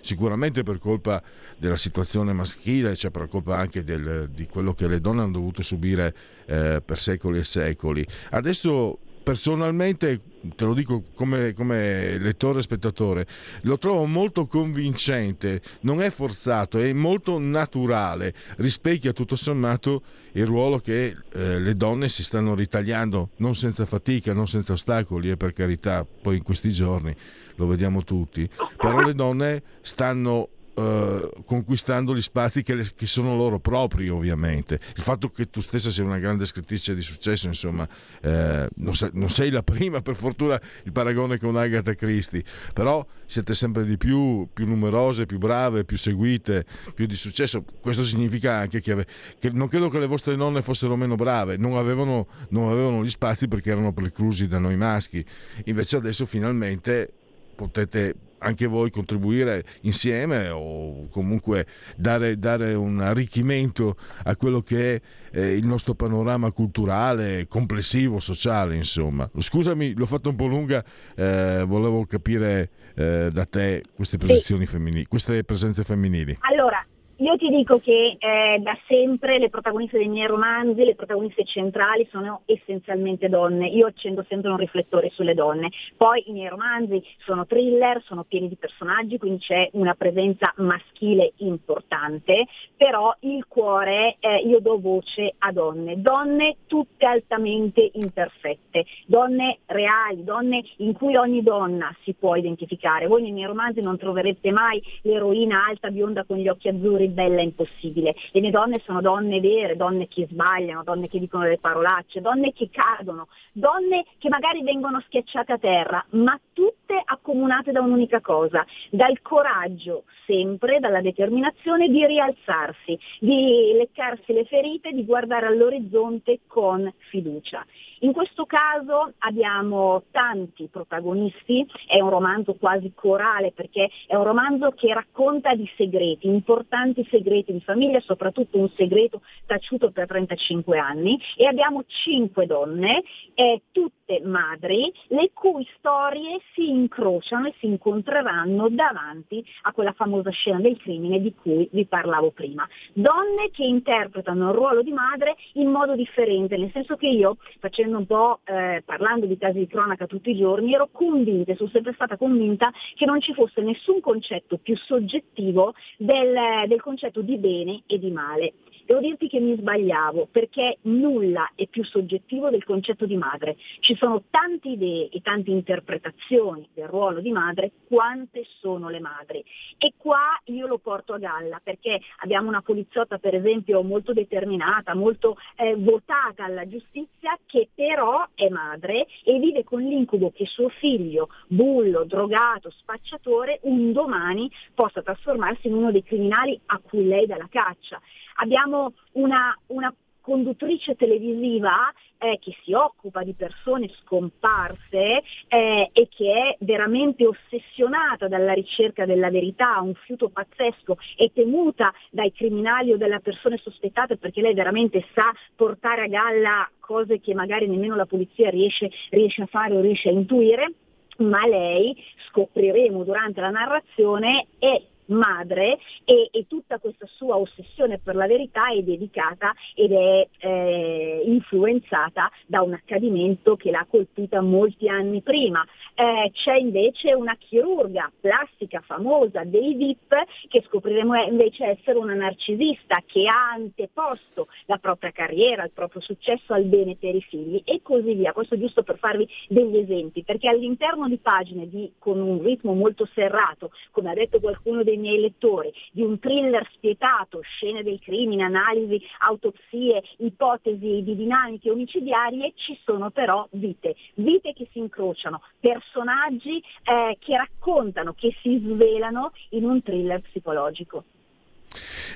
[0.00, 1.22] sicuramente per colpa
[1.56, 5.62] della situazione maschile, cioè per colpa anche del, di quello che le donne hanno dovuto
[5.62, 6.12] subire
[6.46, 8.04] eh, per secoli e secoli.
[8.30, 10.20] Adesso personalmente,
[10.56, 13.26] te lo dico come, come, lettore e spettatore,
[13.62, 20.78] lo trovo molto convincente, non è forzato, è molto naturale, rispecchia tutto sommato il ruolo
[20.78, 25.52] che eh, le donne si stanno ritagliando, non senza fatica, non senza ostacoli, e per
[25.52, 27.14] carità, poi in questi giorni
[27.56, 33.36] lo vediamo tutti, però le donne stanno Uh, conquistando gli spazi che, le, che, sono
[33.36, 34.80] loro propri ovviamente.
[34.96, 37.86] Il fatto che tu stessa sia una grande scrittrice di successo insomma
[38.22, 42.42] eh, non, sei, non, sei, la prima per fortuna il paragone con Agatha Christie
[42.72, 47.64] però siete sempre di più più numerose, più brave, più seguite più di successo.
[47.80, 49.06] Questo significa anche che, ave,
[49.38, 53.10] che non credo che le vostre nonne fossero meno brave non avevano, non avevano gli
[53.10, 55.24] spazi perché erano preclusi da noi maschi.
[55.64, 57.12] Invece adesso finalmente
[57.54, 61.66] potete anche voi contribuire insieme o comunque
[61.96, 65.00] dare, dare un arricchimento a quello che è
[65.32, 69.28] eh, il nostro panorama culturale, complessivo, sociale, insomma.
[69.36, 74.72] Scusami, l'ho fatto un po' lunga, eh, volevo capire eh, da te queste posizioni sì.
[74.72, 76.36] femminili, queste presenze femminili.
[76.40, 76.84] Allora,
[77.22, 82.04] io ti dico che eh, da sempre le protagoniste dei miei romanzi, le protagoniste centrali
[82.10, 83.68] sono essenzialmente donne.
[83.68, 85.70] Io accendo sempre un riflettore sulle donne.
[85.96, 91.34] Poi i miei romanzi sono thriller, sono pieni di personaggi, quindi c'è una presenza maschile
[91.36, 92.46] importante,
[92.76, 100.24] però il cuore eh, io do voce a donne, donne tutte altamente imperfette, donne reali,
[100.24, 103.06] donne in cui ogni donna si può identificare.
[103.06, 107.40] Voi nei miei romanzi non troverete mai l'eroina alta bionda con gli occhi azzurri bella
[107.40, 108.14] impossibile.
[108.32, 112.52] Le mie donne sono donne vere, donne che sbagliano, donne che dicono delle parolacce, donne
[112.52, 118.64] che cadono, donne che magari vengono schiacciate a terra, ma tutte accomunate da un'unica cosa,
[118.90, 126.92] dal coraggio sempre, dalla determinazione di rialzarsi, di leccarsi le ferite, di guardare all'orizzonte con
[127.10, 127.64] fiducia.
[128.00, 134.70] In questo caso abbiamo tanti protagonisti, è un romanzo quasi corale perché è un romanzo
[134.72, 141.20] che racconta di segreti, importanti segreti di famiglia, soprattutto un segreto taciuto per 35 anni
[141.36, 143.02] e abbiamo cinque donne,
[143.34, 150.30] eh, tutte madri, le cui storie si incrociano e si incontreranno davanti a quella famosa
[150.30, 152.66] scena del crimine di cui vi parlavo prima.
[152.92, 157.82] Donne che interpretano il ruolo di madre in modo differente, nel senso che io facendo
[157.82, 161.70] facendo un po', eh, parlando di casi di cronaca tutti i giorni, ero convinta, sono
[161.70, 167.38] sempre stata convinta che non ci fosse nessun concetto più soggettivo del, del concetto di
[167.38, 168.52] bene e di male.
[168.92, 173.56] Devo dirti che mi sbagliavo perché nulla è più soggettivo del concetto di madre.
[173.80, 179.42] Ci sono tante idee e tante interpretazioni del ruolo di madre, quante sono le madri.
[179.78, 184.94] E qua io lo porto a galla perché abbiamo una poliziotta per esempio molto determinata,
[184.94, 190.68] molto eh, votata alla giustizia che però è madre e vive con l'incubo che suo
[190.68, 197.24] figlio, bullo, drogato, spacciatore, un domani possa trasformarsi in uno dei criminali a cui lei
[197.24, 197.98] dà la caccia
[198.36, 198.81] abbiamo
[199.12, 206.56] una, una conduttrice televisiva eh, che si occupa di persone scomparse eh, e che è
[206.60, 213.20] veramente ossessionata dalla ricerca della verità, un fiuto pazzesco e temuta dai criminali o dalle
[213.20, 218.48] persone sospettate perché lei veramente sa portare a galla cose che magari nemmeno la polizia
[218.48, 220.72] riesce, riesce a fare o riesce a intuire
[221.18, 221.94] ma lei,
[222.28, 228.70] scopriremo durante la narrazione, è madre e, e, tutta questa sua ossessione per la verità
[228.70, 235.64] è dedicata ed è eh, influenzata da un accadimento che l'ha colpita molti anni prima.
[235.94, 240.14] Eh, c'è invece una chirurga plastica famosa dei VIP
[240.48, 246.52] che scopriremo invece essere una narcisista che ha anteposto la propria carriera, il proprio successo
[246.52, 248.32] al bene per i figli e così via.
[248.32, 253.08] Questo giusto per farvi degli esempi, perché all'interno di pagine di, con un ritmo molto
[253.14, 258.44] serrato, come ha detto qualcuno dei miei lettori, di un thriller spietato, scene del crimine,
[258.44, 266.62] analisi, autopsie, ipotesi di dinamiche omicidiarie, ci sono però vite, vite che si incrociano, personaggi
[266.84, 271.04] eh, che raccontano, che si svelano in un thriller psicologico.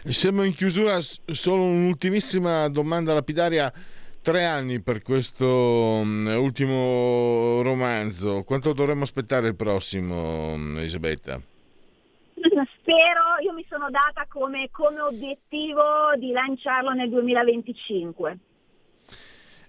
[0.05, 3.73] Siamo in chiusura, solo un'ultimissima domanda lapidaria.
[4.21, 8.43] Tre anni per questo um, ultimo romanzo.
[8.45, 11.41] Quanto dovremmo aspettare il prossimo, um, Elisabetta?
[12.87, 15.83] Spero, io mi sono data come, come obiettivo
[16.19, 18.39] di lanciarlo nel 2025.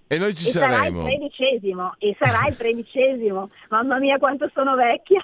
[0.06, 1.02] E noi ci e saremo.
[1.02, 3.50] Sarà il tredicesimo, e sarà il tredicesimo.
[3.70, 5.20] Mamma mia quanto sono vecchia.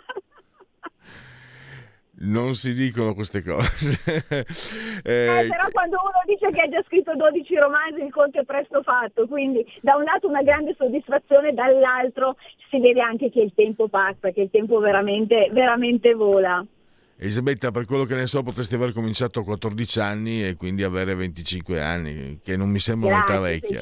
[2.16, 4.02] Non si dicono queste cose.
[4.26, 4.44] eh,
[5.04, 8.82] eh, però quando uno dice che ha già scritto 12 romanzi il conto è presto
[8.82, 12.36] fatto, quindi da un lato una grande soddisfazione, dall'altro
[12.70, 16.64] si vede anche che il tempo passa, che il tempo veramente, veramente vola.
[17.16, 21.14] Elisabetta, per quello che ne so, potresti aver cominciato a 14 anni e quindi avere
[21.14, 23.80] 25 anni, che non mi sembra un'età vecchia.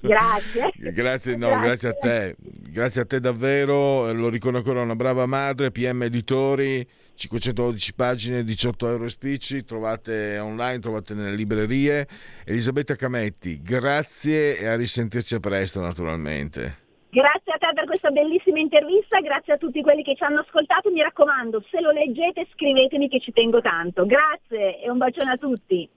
[0.00, 0.72] Grazie.
[0.92, 1.66] grazie, no, grazie.
[1.66, 4.12] grazie a te, grazie a te davvero.
[4.12, 10.36] Lo ricordo ancora una brava madre, PM Editori, 512 pagine, 18 euro e spicci, trovate
[10.38, 12.08] online, trovate nelle librerie.
[12.44, 16.82] Elisabetta Cametti, grazie e a risentirci a presto naturalmente.
[17.14, 20.90] Grazie a te per questa bellissima intervista, grazie a tutti quelli che ci hanno ascoltato.
[20.90, 24.04] Mi raccomando, se lo leggete scrivetemi che ci tengo tanto.
[24.04, 25.88] Grazie e un bacione a tutti.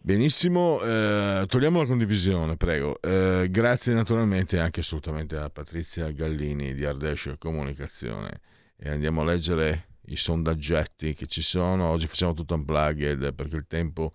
[0.00, 3.00] Benissimo, eh, togliamo la condivisione, prego.
[3.00, 8.40] Eh, grazie naturalmente anche assolutamente a Patrizia Gallini di Ardescio Comunicazione.
[8.76, 11.90] E andiamo a leggere i sondaggetti che ci sono.
[11.90, 14.14] Oggi facciamo tutto unplugged perché il tempo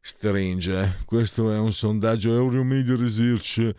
[0.00, 0.96] stringe.
[1.04, 3.74] Questo è un sondaggio Euromedia Research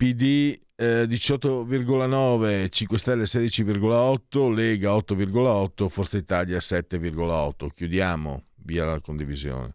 [0.00, 7.68] PD eh, 18,9, 5 Stelle 16,8, Lega 8,8, Forza Italia 7,8.
[7.74, 9.74] Chiudiamo, via la condivisione,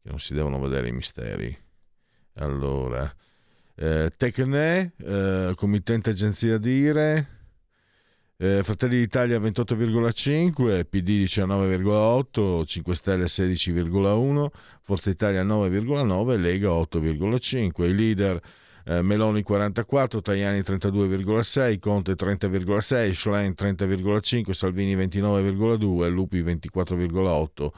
[0.00, 1.58] che non si devono vedere i misteri.
[2.34, 3.12] Allora,
[3.74, 7.28] eh, Tecne, eh, committente agenzia Dire,
[8.36, 14.52] eh, Fratelli d'Italia 28,5, PD 19,8, 5 Stelle 16,1,
[14.82, 17.88] Forza Italia 9,9, Lega 8,5.
[17.88, 18.40] I leader
[18.88, 27.70] eh, Meloni 44, Tajani 32,6, Conte 30,6, Schlein 30,5, Salvini 29,2, Lupi 24,8.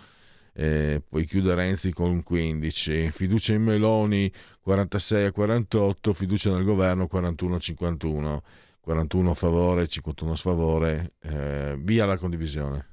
[0.53, 7.09] Eh, poi chiude Renzi con 15, fiducia in Meloni 46 a 48, fiducia nel governo
[7.09, 8.43] 41 a 51,
[8.81, 12.87] 41 a favore, 51 a sfavore, eh, via la condivisione.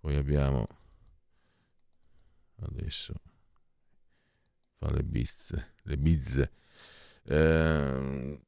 [0.00, 0.66] Poi abbiamo
[2.62, 3.12] adesso
[4.78, 6.52] fa le bizze, le bizze.
[7.28, 8.38] Eh,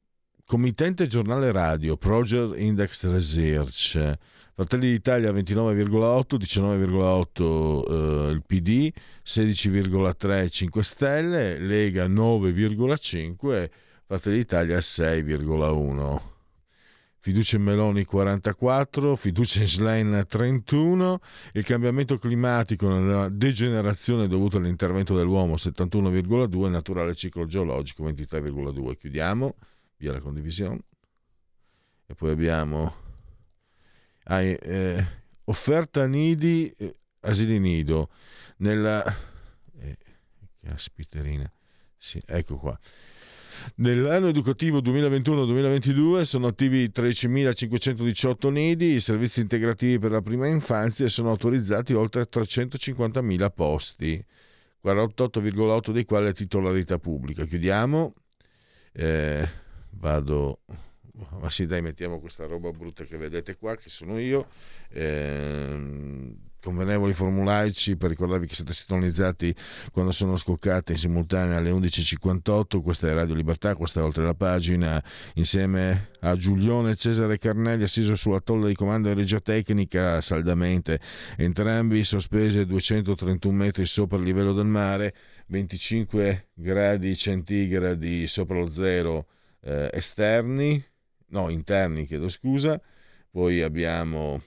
[0.45, 4.17] committente giornale radio, Project Index Research,
[4.53, 8.91] Fratelli d'Italia 29,8, 19,8 eh, il PD,
[9.25, 13.69] 16,3 5 Stelle, Lega 9,5,
[14.05, 16.32] Fratelli d'Italia 6,1.
[17.23, 21.21] Fiducia in Meloni 44, fiducia in Schlein 31,
[21.53, 28.97] il cambiamento climatico nella degenerazione dovuta all'intervento dell'uomo 71,2, naturale ciclo geologico 23,2.
[28.97, 29.55] Chiudiamo,
[29.95, 30.81] via la condivisione.
[32.07, 32.93] E poi abbiamo
[34.23, 35.07] ah, eh,
[35.45, 38.09] offerta nidi, eh, asili nido,
[38.57, 39.01] nella...
[39.79, 39.97] Eh,
[40.61, 41.49] caspiterina,
[41.97, 42.77] sì, ecco qua.
[43.75, 51.29] Nell'anno educativo 2021-2022 sono attivi 13.518 nidi, i servizi integrativi per la prima infanzia sono
[51.29, 54.25] autorizzati oltre 350.000 posti,
[54.83, 57.45] 48,8 dei quali a titolarità pubblica.
[57.45, 58.13] Chiudiamo.
[58.91, 59.49] Eh,
[59.91, 60.59] vado
[61.39, 64.47] ma sì dai mettiamo questa roba brutta che vedete qua che sono io.
[64.89, 69.53] Eh, convenevoli formulaici per ricordarvi che siete sintonizzati
[69.91, 74.33] quando sono scoccate in simultanea alle 11.58 questa è Radio Libertà, questa è Oltre la
[74.33, 75.03] Pagina.
[75.35, 80.99] Insieme a Giulione Cesare Carnelli assiso sulla tolla di comando di regia tecnica saldamente
[81.37, 85.13] entrambi sospesi a 231 metri sopra il livello del mare
[85.47, 89.27] 25 gradi centigradi sopra lo zero
[89.61, 90.91] eh, esterni
[91.33, 92.79] no interni chiedo scusa.
[93.29, 94.41] Poi abbiamo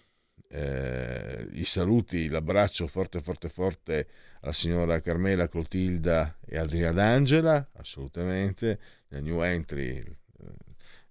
[0.49, 4.09] eh, i saluti, l'abbraccio forte forte forte
[4.41, 10.05] alla signora Carmela Clotilda e Adriana Angela, assolutamente, nel new entry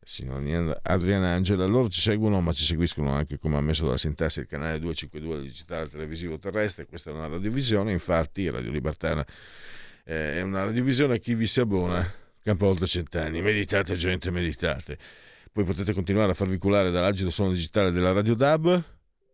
[0.05, 4.45] signora Adriana Angela, loro ci seguono ma ci seguiscono anche come ammesso dalla sintassi il
[4.45, 9.25] canale 252 del digitale televisivo terrestre, questa è una radiovisione, infatti Radio Libertana
[10.03, 12.07] eh, è una radiovisione a chi vi si abbona,
[12.43, 14.97] campo oltre cent'anni, meditate gente, meditate.
[15.55, 18.83] Poi potete continuare a farvi culare dall'agido suono digitale della Radio DAB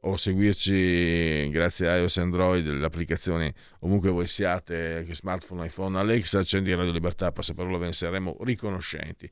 [0.02, 6.38] o seguirci grazie a iOS e Android, le applicazioni ovunque voi siate, smartphone, iPhone, Alexa,
[6.38, 9.28] accendi Radio Libertà, passaparola ve ne saremo riconoscenti.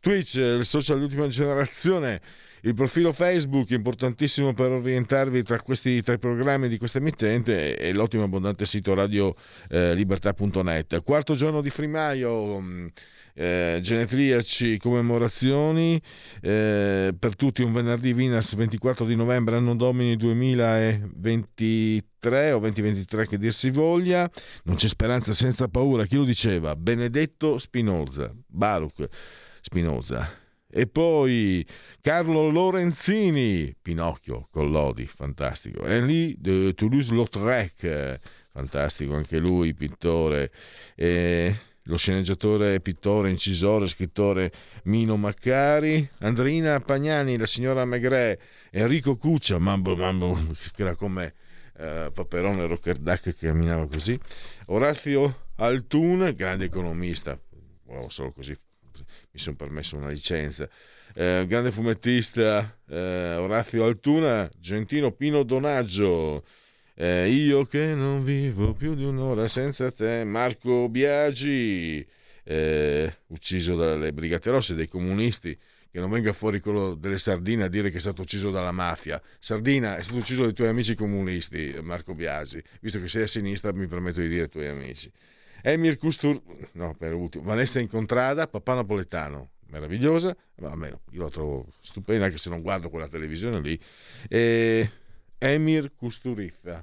[0.00, 2.20] Twitch, il social di ultima generazione,
[2.60, 8.24] il profilo Facebook, importantissimo per orientarvi tra questi tre programmi di questa emittente, e l'ottimo
[8.24, 10.92] abbondante sito radiolibertà.net.
[10.92, 12.86] Eh, Quarto giorno di frimaio mm,
[13.34, 16.00] eh, genetriaci, commemorazioni.
[16.40, 23.38] Eh, per tutti un venerdì Vinas 24 di novembre anno domini 2023 o 2023 che
[23.38, 24.30] dir si voglia.
[24.64, 26.06] Non c'è speranza senza paura.
[26.06, 26.76] Chi lo diceva?
[26.76, 28.32] Benedetto Spinoza.
[28.46, 29.08] Baruch
[29.60, 30.42] Spinoza.
[30.76, 31.64] E poi
[32.00, 35.84] Carlo Lorenzini Pinocchio Collodi fantastico.
[35.84, 38.18] Henri de Toulouse-Lautrec
[38.50, 40.50] fantastico anche lui pittore.
[40.96, 41.54] E
[41.84, 44.52] lo sceneggiatore, pittore, incisore, scrittore
[44.84, 48.40] Mino Maccari, Andrina Pagnani, la signora Megre,
[48.70, 50.38] Enrico Cuccia, mambo, mambo,
[50.74, 51.34] che era come
[51.76, 54.18] eh, Paperone Rockerdac che camminava così,
[54.66, 57.38] Orazio Altun, grande economista,
[57.84, 58.56] wow, solo così
[59.32, 60.68] mi sono permesso una licenza,
[61.14, 66.44] eh, grande fumettista eh, Orazio Altuna, Gentino Pino Donaggio,
[66.94, 72.06] eh, io che non vivo più di un'ora senza te, Marco Biagi,
[72.44, 75.58] eh, ucciso dalle Brigate Rosse, dei comunisti,
[75.90, 79.20] che non venga fuori quello delle sardine a dire che è stato ucciso dalla mafia.
[79.38, 83.72] Sardina è stato ucciso dai tuoi amici comunisti, Marco Biagi, visto che sei a sinistra
[83.72, 85.10] mi permetto di dire tuoi amici.
[85.62, 86.40] Emir Custur,
[86.72, 92.38] no, per ultimo, Vanessa Incontrada, papà napoletano, meravigliosa, ma almeno io la trovo stupenda anche
[92.38, 93.80] se non guardo quella televisione lì.
[94.28, 94.90] E
[95.46, 96.82] Emir Custurizza,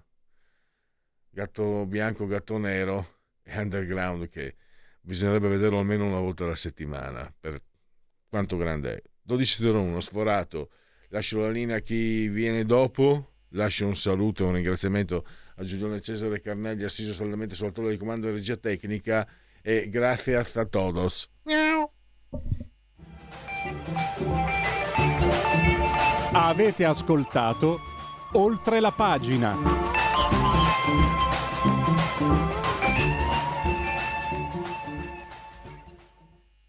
[1.31, 4.53] gatto bianco, gatto nero e underground che
[5.01, 7.59] bisognerebbe vederlo almeno una volta alla settimana per
[8.27, 9.01] quanto grande è.
[9.27, 10.69] 12.01, sforato.
[11.07, 13.38] Lascio la linea a chi viene dopo.
[13.53, 15.25] Lascio un saluto e un ringraziamento
[15.55, 19.27] a Giulione Cesare Carnelli, assiso saldamente sulla tolla di comando di regia tecnica.
[19.63, 21.27] E grazie a todos.
[26.33, 27.90] Avete ascoltato
[28.33, 31.20] oltre la pagina.